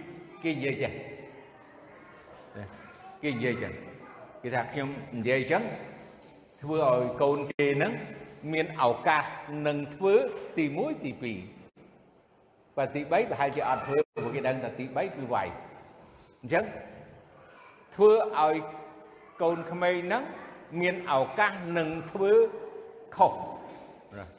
[0.04, 0.92] 2គេនិយាយចេះ
[3.24, 3.74] គេនិយាយចឹង
[4.42, 5.64] គេថាខ្ញុំនិយាយចឹង
[6.62, 7.94] ធ្វើឲ្យកូនគេហ្នឹង
[8.54, 9.24] មានឱកាស
[9.68, 10.14] នឹងធ្វើ
[10.58, 15.48] ទី1ទី2បើទី3ប្រហែលជាអត់ធ្វើព្រោះគេដឹងថាទី3គឺវាយ
[16.42, 16.66] អញ្ចឹង
[17.96, 18.56] ធ្វើឲ្យ
[19.42, 20.24] កកូនក្មេងហ្នឹង
[20.80, 22.32] មានឱកាសនឹងធ្វើ
[23.16, 23.34] ខុស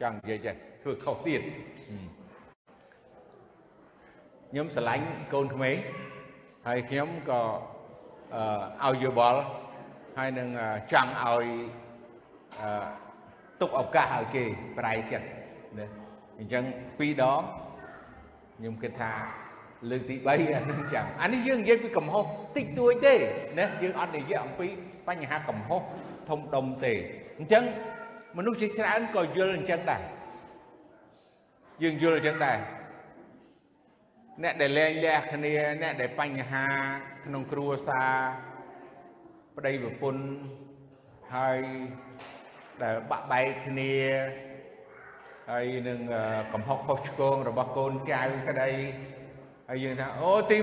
[0.02, 1.42] ចង់និយាយចេះធ្វើខុសទៀត
[4.50, 5.76] ខ្ញុំស្រឡាញ់កូនក្មេង
[6.66, 7.40] ហើយខ្ញុំក៏
[8.82, 9.40] អឺឲ្យយោបល់
[10.18, 10.48] ហើយនឹង
[10.92, 11.46] ចង់ឲ្យ
[12.60, 12.66] អឺ
[13.60, 14.44] ទុកឱកាសឲ្យគេ
[14.78, 15.26] ប្រែចិត្ត
[15.78, 15.86] ណា
[16.38, 16.64] អញ្ចឹង
[16.98, 17.40] ពីរដង
[18.56, 19.12] ខ្ញុំគិតថា
[19.90, 22.24] លើកទី3អានឹងចាំអានេះយើងនិយាយពីកំហុស
[22.56, 23.14] តិចតួចទេ
[23.58, 24.66] ណាយើងអត់និយាយអំពី
[25.08, 25.82] បញ្ហាកំហុស
[26.28, 26.94] ធំដុំទេ
[27.38, 27.64] អញ្ចឹង
[28.36, 30.02] មនុស្សជាច្រើនក៏យល់អញ្ចឹងដែរ
[31.82, 32.58] យើងយល់អញ្ចឹងដែរ
[34.42, 36.66] អ្នកដែលលែងលះគ្នាអ្នកដែលបញ្ហា
[37.24, 38.14] ក្នុងគ្រួសារ
[39.56, 40.24] ប្តីប្រពន្ធ
[41.34, 41.58] ហើយ
[42.82, 43.94] ដែលបាក់បែកគ្នា
[45.50, 46.00] ហើយនឹង
[46.52, 48.70] កំហុសខុសឆ្គងរបស់កូនចៅក្តី
[49.68, 50.58] ហើយយើងថាអូទី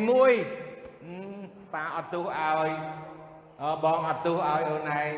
[0.86, 2.70] 1ប៉ាអត់ទោសឲ្យ
[3.84, 5.12] បងអត់ទោសឲ្យអូនឯង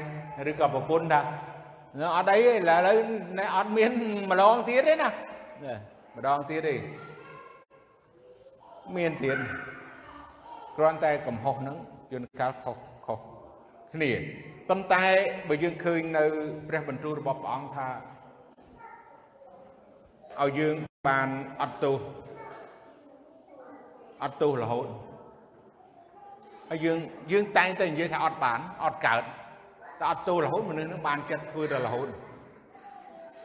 [0.50, 1.22] ឬក៏ប្រពន្ធថា
[2.16, 2.98] អត់អីទេឥឡូវ
[3.38, 3.92] ណែអត់មាន
[4.32, 5.10] ម្ដងទៀតទេណា
[6.18, 6.76] ម្ដងទៀតទេ
[8.96, 9.38] មានទៀត
[10.78, 11.78] គ្រាន់តែកំហុសហ្នឹង
[12.12, 13.20] ជួនកាលខុសខុស
[13.94, 14.12] គ្នា
[14.70, 15.06] ប៉ុន្តែ
[15.48, 16.24] បើយើងឃើញនៅ
[16.68, 17.88] ព្រះបន្ទូលរបស់ព្រះអង្គថា
[20.40, 20.76] ឲ្យយើង
[21.08, 21.30] បាន
[21.62, 22.00] អត់ទោស
[24.24, 24.88] អត់ទោសរហូត
[26.70, 26.98] ហើយយើង
[27.32, 29.24] យើងតែងតែនិយាយថាអត់បានអត់កើត
[30.02, 32.08] តែអត់ទោសរហូតមនុស្សនឹងបានចិត្តធ្វើដល់រហូត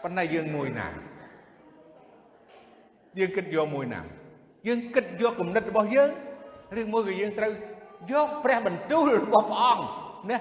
[0.02, 0.88] ប៉ុន្តែយើងមួយណា
[3.18, 4.00] យើងគិតយកមួយណា
[4.66, 6.10] យើងគិតយកគំនិតរបស់យើង
[6.80, 7.52] ឬមួយក៏យើងត្រូវ
[8.12, 9.84] យកព្រះបន្ទូលរបស់ព្រះអង្គ
[10.30, 10.38] ណា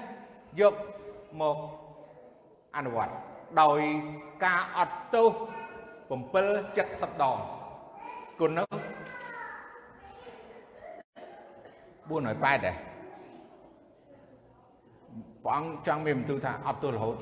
[0.60, 0.74] យក
[1.40, 1.56] មក
[2.76, 3.12] អនុវត្ត
[3.60, 3.80] ដោយ
[4.44, 5.32] ការអត់ទោស
[6.10, 7.38] 770ដង
[8.40, 8.68] គុណនោះ
[12.08, 12.95] 480ដែរ
[15.46, 17.16] ព្រះអង្គចង់មានបន្ទូលថាអត់ទោសរហូត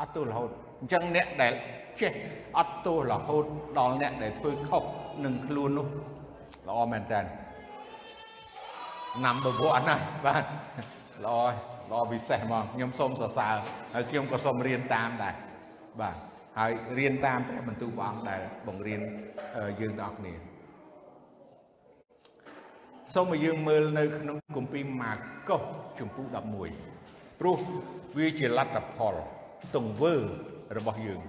[0.00, 1.52] អត់ទោសរហូតអញ្ចឹងអ្នកដែល
[2.00, 2.12] ចេះ
[2.58, 3.44] អត់ទោសរហូត
[3.78, 4.82] ដល់អ្នកដែលធ្វើខុស
[5.24, 5.88] នឹងខ្លួននោះ
[6.68, 7.20] ល្អមែនតើ
[9.24, 10.44] number 1ណាបាទ
[11.24, 11.36] ល្អ
[11.90, 13.54] ល្អពិសេសហ្មងខ្ញុំសូមសរសើរ
[13.94, 15.34] ហើយខ្ញុំក៏សូមរៀនតាមដែរ
[16.00, 16.16] បាទ
[16.58, 19.00] ហើយរៀនតាមព្រះបន្ទូលព្រះអង្គដែលបង្រៀន
[19.80, 20.34] យើងទាំងអស់គ្នា
[23.14, 25.12] សូមឲ្យយើងមើលនៅក្នុងគម្ពីរម៉ា
[25.48, 25.62] កុស
[25.98, 26.93] ជំពូក11
[27.40, 27.58] ព្រោះ
[28.16, 29.16] វាជាលទ្ធផល
[29.76, 30.14] ទង្វើ
[30.76, 31.20] របស់យើង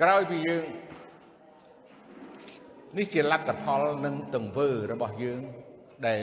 [0.00, 0.64] ក្រោយពីយើង
[2.98, 5.40] នេះជាលទ្ធផលនិងទង្វើរបស់យើង
[6.06, 6.20] ដែល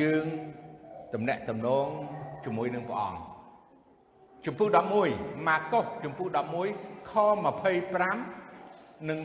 [0.00, 0.26] យើង
[1.14, 1.88] តំណាក់តំណង
[2.44, 3.20] ជាមួយនឹងព្រះអង្គ
[4.46, 4.68] ជំពូក
[5.12, 6.28] 11ម៉ាកុសជំពូក
[6.70, 7.12] 11ខ
[7.90, 9.18] 25និង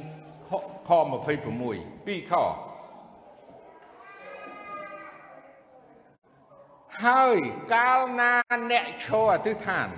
[0.47, 0.49] ខ
[1.27, 2.33] 26ពីរខ
[7.03, 7.37] ហើយ
[7.73, 8.33] កាលណា
[8.71, 9.89] អ្នកឈរអធិដ្ឋាន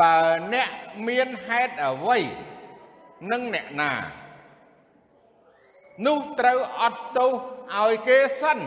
[0.00, 0.18] បើ
[0.54, 0.70] អ្នក
[1.08, 2.18] មានហេតុអ្វី
[3.32, 3.92] នឹងអ្នកណា
[6.06, 7.32] នោះត្រូវអត់ទោស
[7.78, 8.58] ឲ្យគេសិន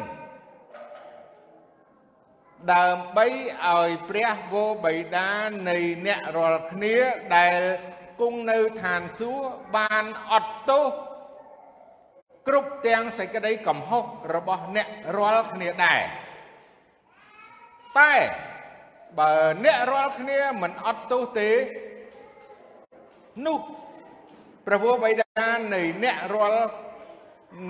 [2.74, 3.28] ដើម្បី
[3.68, 5.30] ឲ្យព្រះវរបិតា
[5.70, 6.96] នៃអ្នករាល់គ្នា
[7.36, 7.62] ដែល
[8.22, 10.94] គង់នៅឋានសួគ៌បានអត់ទោស
[12.50, 14.04] គ្រប់ទាំងសេចក្តីកំហុស
[14.36, 16.02] របស់អ្នករាល់គ្នាដែរ
[18.00, 18.14] តែ
[19.20, 19.32] បើ
[19.66, 21.50] អ្នករាល់គ្នាមិនអត់ទោសទេ
[23.46, 23.60] នោះ
[24.66, 26.70] ព្រះវរបិតានៃអ្នករាល់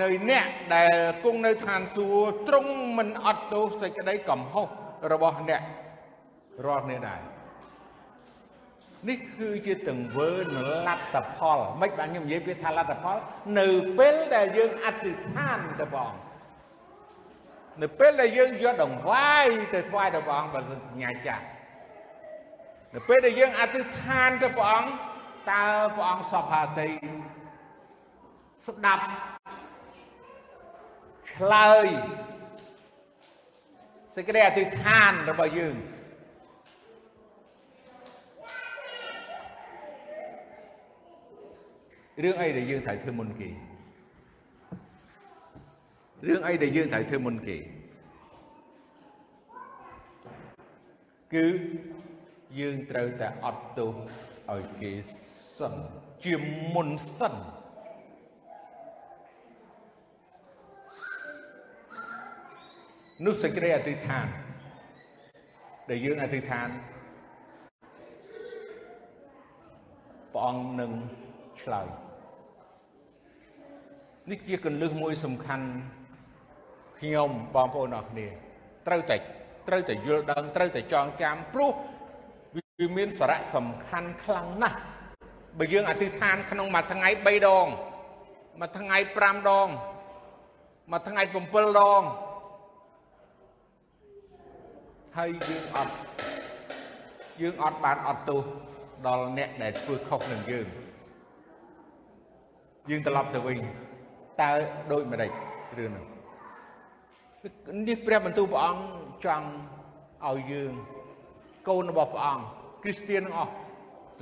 [0.02, 4.68] នៅអ្នកដែលគង់នៅឋានសួគ៌ទ្រង់មិនអត់ទោសសេចក្តីកំហុស
[5.12, 5.62] របស់អ្នក
[6.68, 7.39] រាល់គ្នាដែរ
[9.08, 13.18] នេះគឺជាទង្វើនៃលទ្ធផលមិនបានខ្ញុំនិយាយពីថាលទ្ធផល
[13.60, 16.22] នៅពេលដែលយើងអធិដ្ឋានទៅព្រះអង្គ
[17.82, 21.46] នៅពេលដែលយើងយកដង្វាយទៅថ្វាយទៅព្រះអង្គបើសិនសញ្ញាចាស់
[22.94, 24.92] នៅពេលដែលយើងអធិដ្ឋានទៅព្រះអង្គ
[25.52, 26.90] តើព្រះអង្គសពហាតី
[28.68, 29.06] ស្ដាប់
[31.32, 31.88] ឆ្លើយ
[34.16, 35.76] សេចក្តីអធិដ្ឋានរបស់យើង
[42.24, 43.50] រឿងអីដែលយើងត្រូវធ្វើមុនគេ
[46.28, 47.58] រឿងអីដែលយើងត្រូវធ្វើមុនគេ
[51.34, 51.46] គឺ
[52.60, 53.94] យើងត្រូវតែអត់ទោស
[54.52, 54.92] ឲ្យគេ
[55.58, 55.74] សិន
[56.24, 56.34] ជា
[56.74, 57.36] មុនសិន
[63.26, 64.28] នោះសេចក្តីអធិដ្ឋាន
[65.90, 66.70] ដែលយើងអធិដ្ឋាន
[70.34, 70.94] ព្រះអង្គនឹង
[71.62, 72.09] ឆ្លើយ
[74.30, 75.68] នេះជាកលឹះមួយសំខាន់
[77.00, 78.28] ខ្ញុំបងប្អូនអរគ្នា
[78.88, 79.16] ត្រូវតែ
[79.68, 81.72] ត្រូវតែយល់ដឹងត្រូវតែចងចាំព្រោះ
[82.80, 84.78] វាមានសារៈសំខាន់ខ្លាំងណាស់
[85.58, 87.68] បើយើងអធិដ្ឋានក្នុងមួយថ្ងៃ3ដង
[88.60, 89.68] មួយថ្ងៃ5ដង
[90.92, 92.02] មួយថ្ងៃ7ដង
[95.18, 95.94] ហើយយើងអត់
[97.42, 98.44] យើងអត់បានអត់ទោស
[99.08, 100.68] ដល់អ្នកដែលធ្វើខុសនឹងយើង
[102.90, 103.60] យើងត្រឡប់ទៅវិញ
[104.42, 104.52] តើ
[104.92, 105.32] ដូចម្ដេច
[105.78, 106.06] រឿងនោះ
[107.88, 108.84] នេះព្រះបន្ទូលព្រះអង្គ
[109.26, 109.48] ចង់
[110.28, 110.72] ឲ្យយើង
[111.68, 112.44] កូនរបស់ព្រះអង្គ
[112.84, 113.54] គ្រីស្ទានទាំងអស់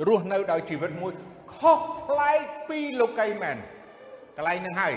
[0.08, 1.14] រស់នៅដោយជីវិតមួយ
[1.56, 3.58] ខុសប្លែកពីលោកីមែន
[4.36, 4.94] កន្លែងហ្នឹងហើយ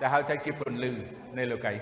[0.00, 0.92] ដែលហៅថាជាពន្លឺ
[1.38, 1.74] នៃលោកី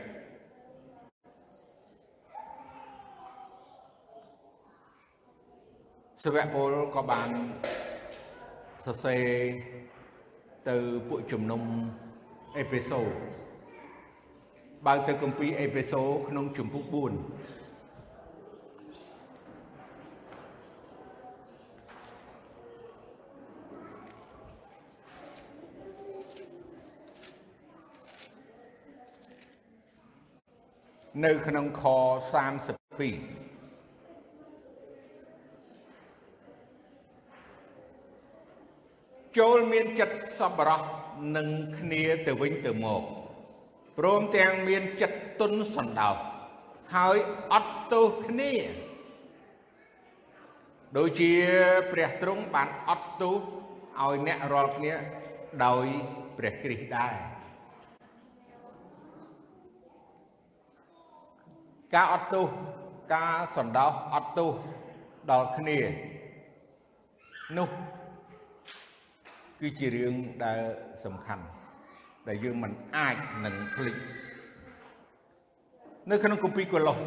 [6.24, 7.30] សាវកពលក៏បាន
[8.84, 9.24] សរសេរ
[10.68, 10.76] ទៅ
[11.08, 11.62] ពួកជំនុំ
[12.56, 13.00] អេពេសូ
[14.86, 16.94] បើទៅគម្ពីរអេពេសូក្នុងជំពូក4
[31.24, 31.98] នៅក្នុងខ32
[39.38, 40.80] ចូលមានចិត្តសប្បុរស
[41.36, 43.02] នឹងគ្នាទៅវិញទៅមក
[43.98, 46.16] ព្រមទាំងមានចិត្តទុនសន្តោស
[46.94, 47.16] ហើយ
[47.52, 48.52] អត់ទោសគ្នា
[50.96, 51.32] ដូចជា
[51.92, 53.36] ព្រះទ្រង់បានអត់ទោស
[54.00, 54.92] ឲ្យអ្នករាល់គ្នា
[55.64, 55.86] ដោយ
[56.36, 57.14] ព្រះគ្រីស្ទដែរ
[61.94, 62.46] ការអត់ទោស
[63.14, 64.50] ការសន្តោសអត់ទោស
[65.30, 65.78] ដល់គ្នា
[67.56, 67.68] នោះ
[69.60, 70.60] គឺជារឿងដែល
[71.04, 71.44] សំខាន់
[72.28, 73.96] ដែលយើងមិនអាចនឹងភ្លេច
[76.10, 76.98] នៅក្នុងគម្ពីរកូឡូស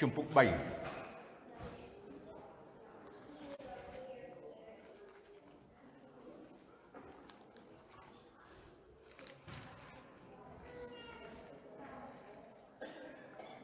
[0.00, 0.36] ជំពូក3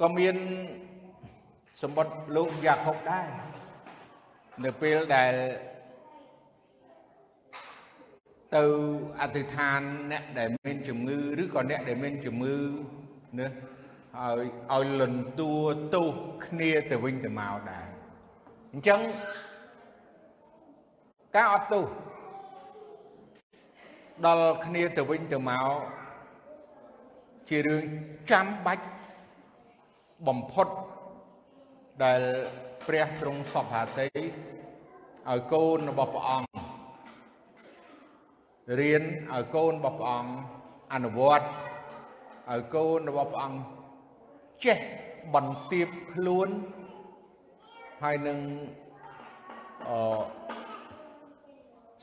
[0.00, 0.36] ក៏មាន
[1.82, 3.49] សម្បត្តិលោកយ៉ាកុបដែរ
[4.64, 5.34] នៅពេលដែល
[8.56, 8.64] ទៅ
[9.20, 9.80] អធិដ្ឋាន
[10.12, 12.56] អ្នកដែលមានជំងឺឬក៏អ្នកដែលមានជំងឺ
[13.38, 13.48] ណា
[14.18, 15.52] ហើយឲ្យលន់តួ
[15.94, 16.08] ទោស
[16.46, 17.86] គ្នាទៅវិញទៅមកដែរ
[18.72, 19.00] អញ្ចឹង
[21.34, 21.86] ការអត់ទោស
[24.26, 25.72] ដល់គ្នាទៅវិញទៅមក
[27.48, 27.84] ជារឿង
[28.30, 28.86] ចាំបាច់
[30.28, 30.68] បំផុត
[32.04, 32.20] ដែល
[32.86, 34.08] ព្រះទ្រង់សពហាតី
[35.30, 36.48] ឲ្យកូនរបស់ព្រះអង្គ
[38.80, 40.32] រៀនឲ្យកូនរបស់ព្រះអង្គ
[40.92, 41.46] អនុវត្ត
[42.50, 43.58] ឲ្យកូនរបស់ព្រះអង្គ
[44.64, 44.78] ចេះ
[45.34, 46.48] បន្ទាបខ្លួន
[48.02, 48.38] ហើយនឹង
[49.88, 49.90] អ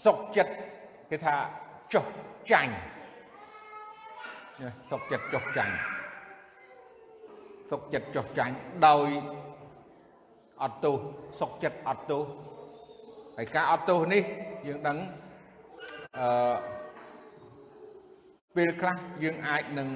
[0.06, 0.54] សុខចិត្ត
[1.10, 1.36] គេថា
[1.94, 2.06] ចុះ
[2.52, 2.74] ចាញ់
[4.90, 5.76] សុខចិត្តចុះចាញ់
[7.72, 8.56] សុខចិត្តចុះចាញ់
[8.88, 9.10] ដោយ
[10.64, 10.98] អត់ទោស
[11.40, 12.24] សុខចិត្តអត់ទោស
[13.38, 14.24] ហើយការអត់ទោសនេះ
[14.68, 14.98] យើងដឹង
[16.20, 16.56] អឺ
[18.56, 19.90] ពេលខ្លះយើងអាចនឹង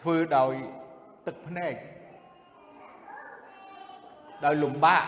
[0.00, 0.54] ធ្វើដោយ
[1.26, 1.74] ទឹកភ្នែក
[4.44, 5.04] ដោយលំបាក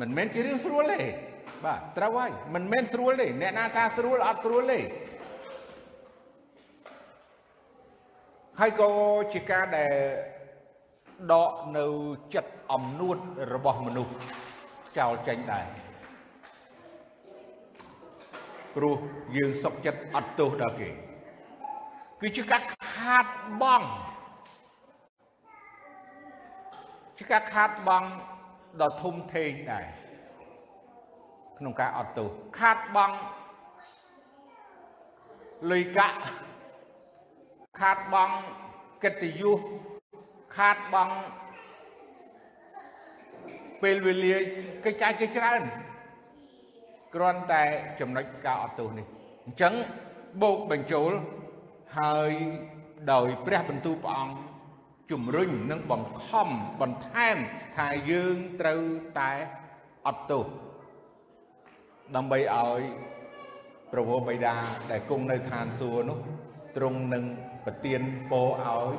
[0.00, 1.00] មិនមែនជារឿងស្រួលទេ
[1.64, 4.80] បាទត្រូវហើយមិនមែនស្រួលទេអ្នកណាថាស្រួលអត់ស្រួលទេ
[8.60, 8.90] ហើយក៏
[9.32, 9.94] ជាការដែល
[11.32, 11.86] ដកនៅ
[12.34, 13.16] ចិត្តអំនួត
[13.54, 14.14] របស់មនុស្ស
[14.98, 15.66] ចោលចេញដែរ
[18.76, 18.96] ព្រោះ
[19.36, 20.90] យើងសុកចិត្តអត់ទោសដល់គេ
[22.20, 22.62] គឺជាការ
[22.94, 23.26] ខាត
[23.62, 23.86] បង់
[27.18, 28.08] ជាការខាតបង់
[28.80, 29.86] ដ៏ធំធេងដែរ
[31.58, 32.28] ក្នុងការអត់ទោស
[32.60, 33.16] ខាតបង់
[35.70, 36.18] លុយកាក់
[37.80, 38.34] ខាតបង់
[39.04, 39.60] កិត្តិយស
[40.56, 41.14] ខាតបង់
[43.82, 44.36] ពេលវេលា
[44.84, 45.62] កិច្ចការជាច្រើន
[47.14, 47.62] គ្រាន់តែ
[48.00, 49.06] ចំណុចការអត់ទោសនេះ
[49.46, 49.74] អញ្ចឹង
[50.42, 51.10] បូកបញ្ចូល
[51.98, 52.32] ហើយ
[53.12, 54.36] ដោយព្រះបន្ទូលព្រះអង្គ
[55.10, 56.48] ជំរុញនិងបង្ខំ
[56.80, 57.36] បន្ថែម
[57.76, 58.82] ថាយើងត្រូវ
[59.18, 59.32] តែ
[60.06, 60.46] អត់ទោស
[62.16, 62.80] ដើម្បីឲ្យ
[63.92, 64.56] ព្រះវរបិតា
[64.90, 66.18] ដែលគង់នៅឋានសួគ៌នោះ
[66.76, 67.24] ទ្រង់នឹង
[67.64, 68.00] ប្រទាន
[68.30, 68.94] ពរឲ្យ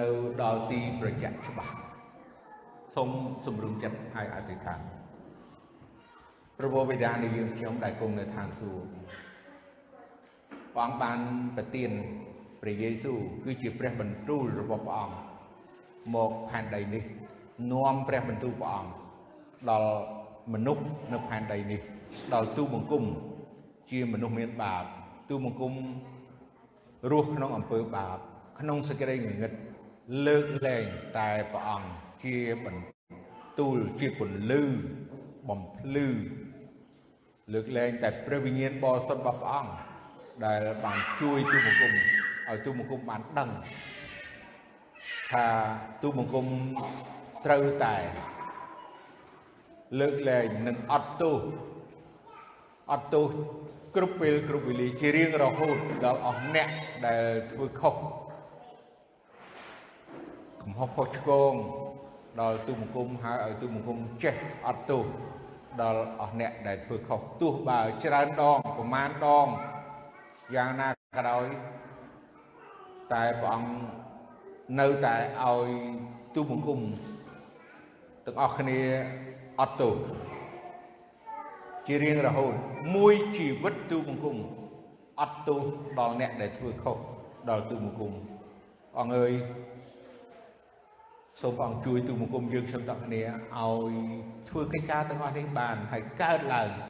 [0.00, 0.08] នៅ
[0.42, 1.74] ដល់ទីប្រជ័ក្សច្បាស់
[2.94, 3.10] សូម
[3.46, 8.84] សម្រុំចិត្តហើយអធិដ្ឋានព្រះវរបិតានៃយើងខ្ញុំដែលគង់នៅឋានសួគ៌
[10.74, 11.18] ព្រះអង្គបាន
[11.56, 11.90] ប្រទាន
[12.62, 15.16] ព្រះយេស៊ូវគឺជាព្រះបន្ទូលរបស់ព្រះអង្គ
[16.14, 17.04] មកផែនដីនេះ
[17.72, 18.90] នាំព្រះបន្ទូលព្រះអង្គ
[19.70, 19.92] ដល់
[20.52, 21.80] មនុស្សនៅផែនដីនេះ
[22.34, 23.04] ដល់ទូបង្គំ
[23.90, 24.84] ជាមនុស្សមានបាប
[25.28, 25.72] ទូបង្គំ
[27.10, 28.18] រស់ក្នុងអំពើបាប
[28.58, 29.52] ក្នុងសេចក្តីងងឹត
[30.26, 30.84] លើកលែង
[31.18, 31.90] តែព្រះអង្គ
[32.24, 34.62] ជាបន្ទូលជាពន្លឺ
[35.48, 36.08] បំភ្លឺ
[37.52, 39.72] លើកលែងតែព្រះវិញ្ញាណបរិសុទ្ធរបស់ព្រះអង្គ
[40.46, 43.50] ដែលបានជួយទូបង្គំឲ្យទូបង្គំបានដឹង
[45.32, 45.46] ថា
[46.02, 46.46] ទូបង្គំ
[47.46, 47.96] ត្រូវតែ
[50.00, 51.40] លើកលែងនិងអត់ទោស
[52.92, 53.26] អត់ទោស
[53.96, 56.68] គ្រប់ពេលគ្រប់វេលាជារៀងរហូតដល់អស់អ្នក
[57.06, 57.94] ដែលធ្វើខុស
[60.62, 61.54] កំហុសខុសឆ្គង
[62.40, 64.34] ដល់ទូបង្គំហើយឲ្យទូបង្គំចេះ
[64.66, 65.06] អត់ទោស
[65.80, 69.46] ដល់អស់អ្នកដែលធ្វើខុសទោះបើច្រើនដងប្រមាណដង
[70.54, 71.46] យ៉ាងណាក៏ដោយ
[73.12, 73.70] តែព្រះអង្គ
[74.80, 75.68] នៅតែឲ្យ
[76.34, 76.80] ទូបង្គំ
[78.26, 78.80] ទាំងអស់គ្នា
[79.60, 79.94] អត់ទោស
[81.86, 82.54] ជារៀងរហូត
[82.94, 84.36] មួយជីវិតទូបង្គំ
[85.20, 85.60] អត់ទោស
[85.98, 86.96] ដល់អ្នកដែលធ្វើខុស
[87.48, 88.12] ដល់ទូបង្គំ
[88.98, 89.32] អង្គអើយ
[91.40, 93.22] សូមព្រះអង្គជួយទូបង្គំយើងខ្ញុំទាំងគ្នា
[93.58, 93.94] ឲ្យ
[94.48, 96.70] ធ្វើកិច្ចការទាំងអស់នេះបានហើយកើតឡើង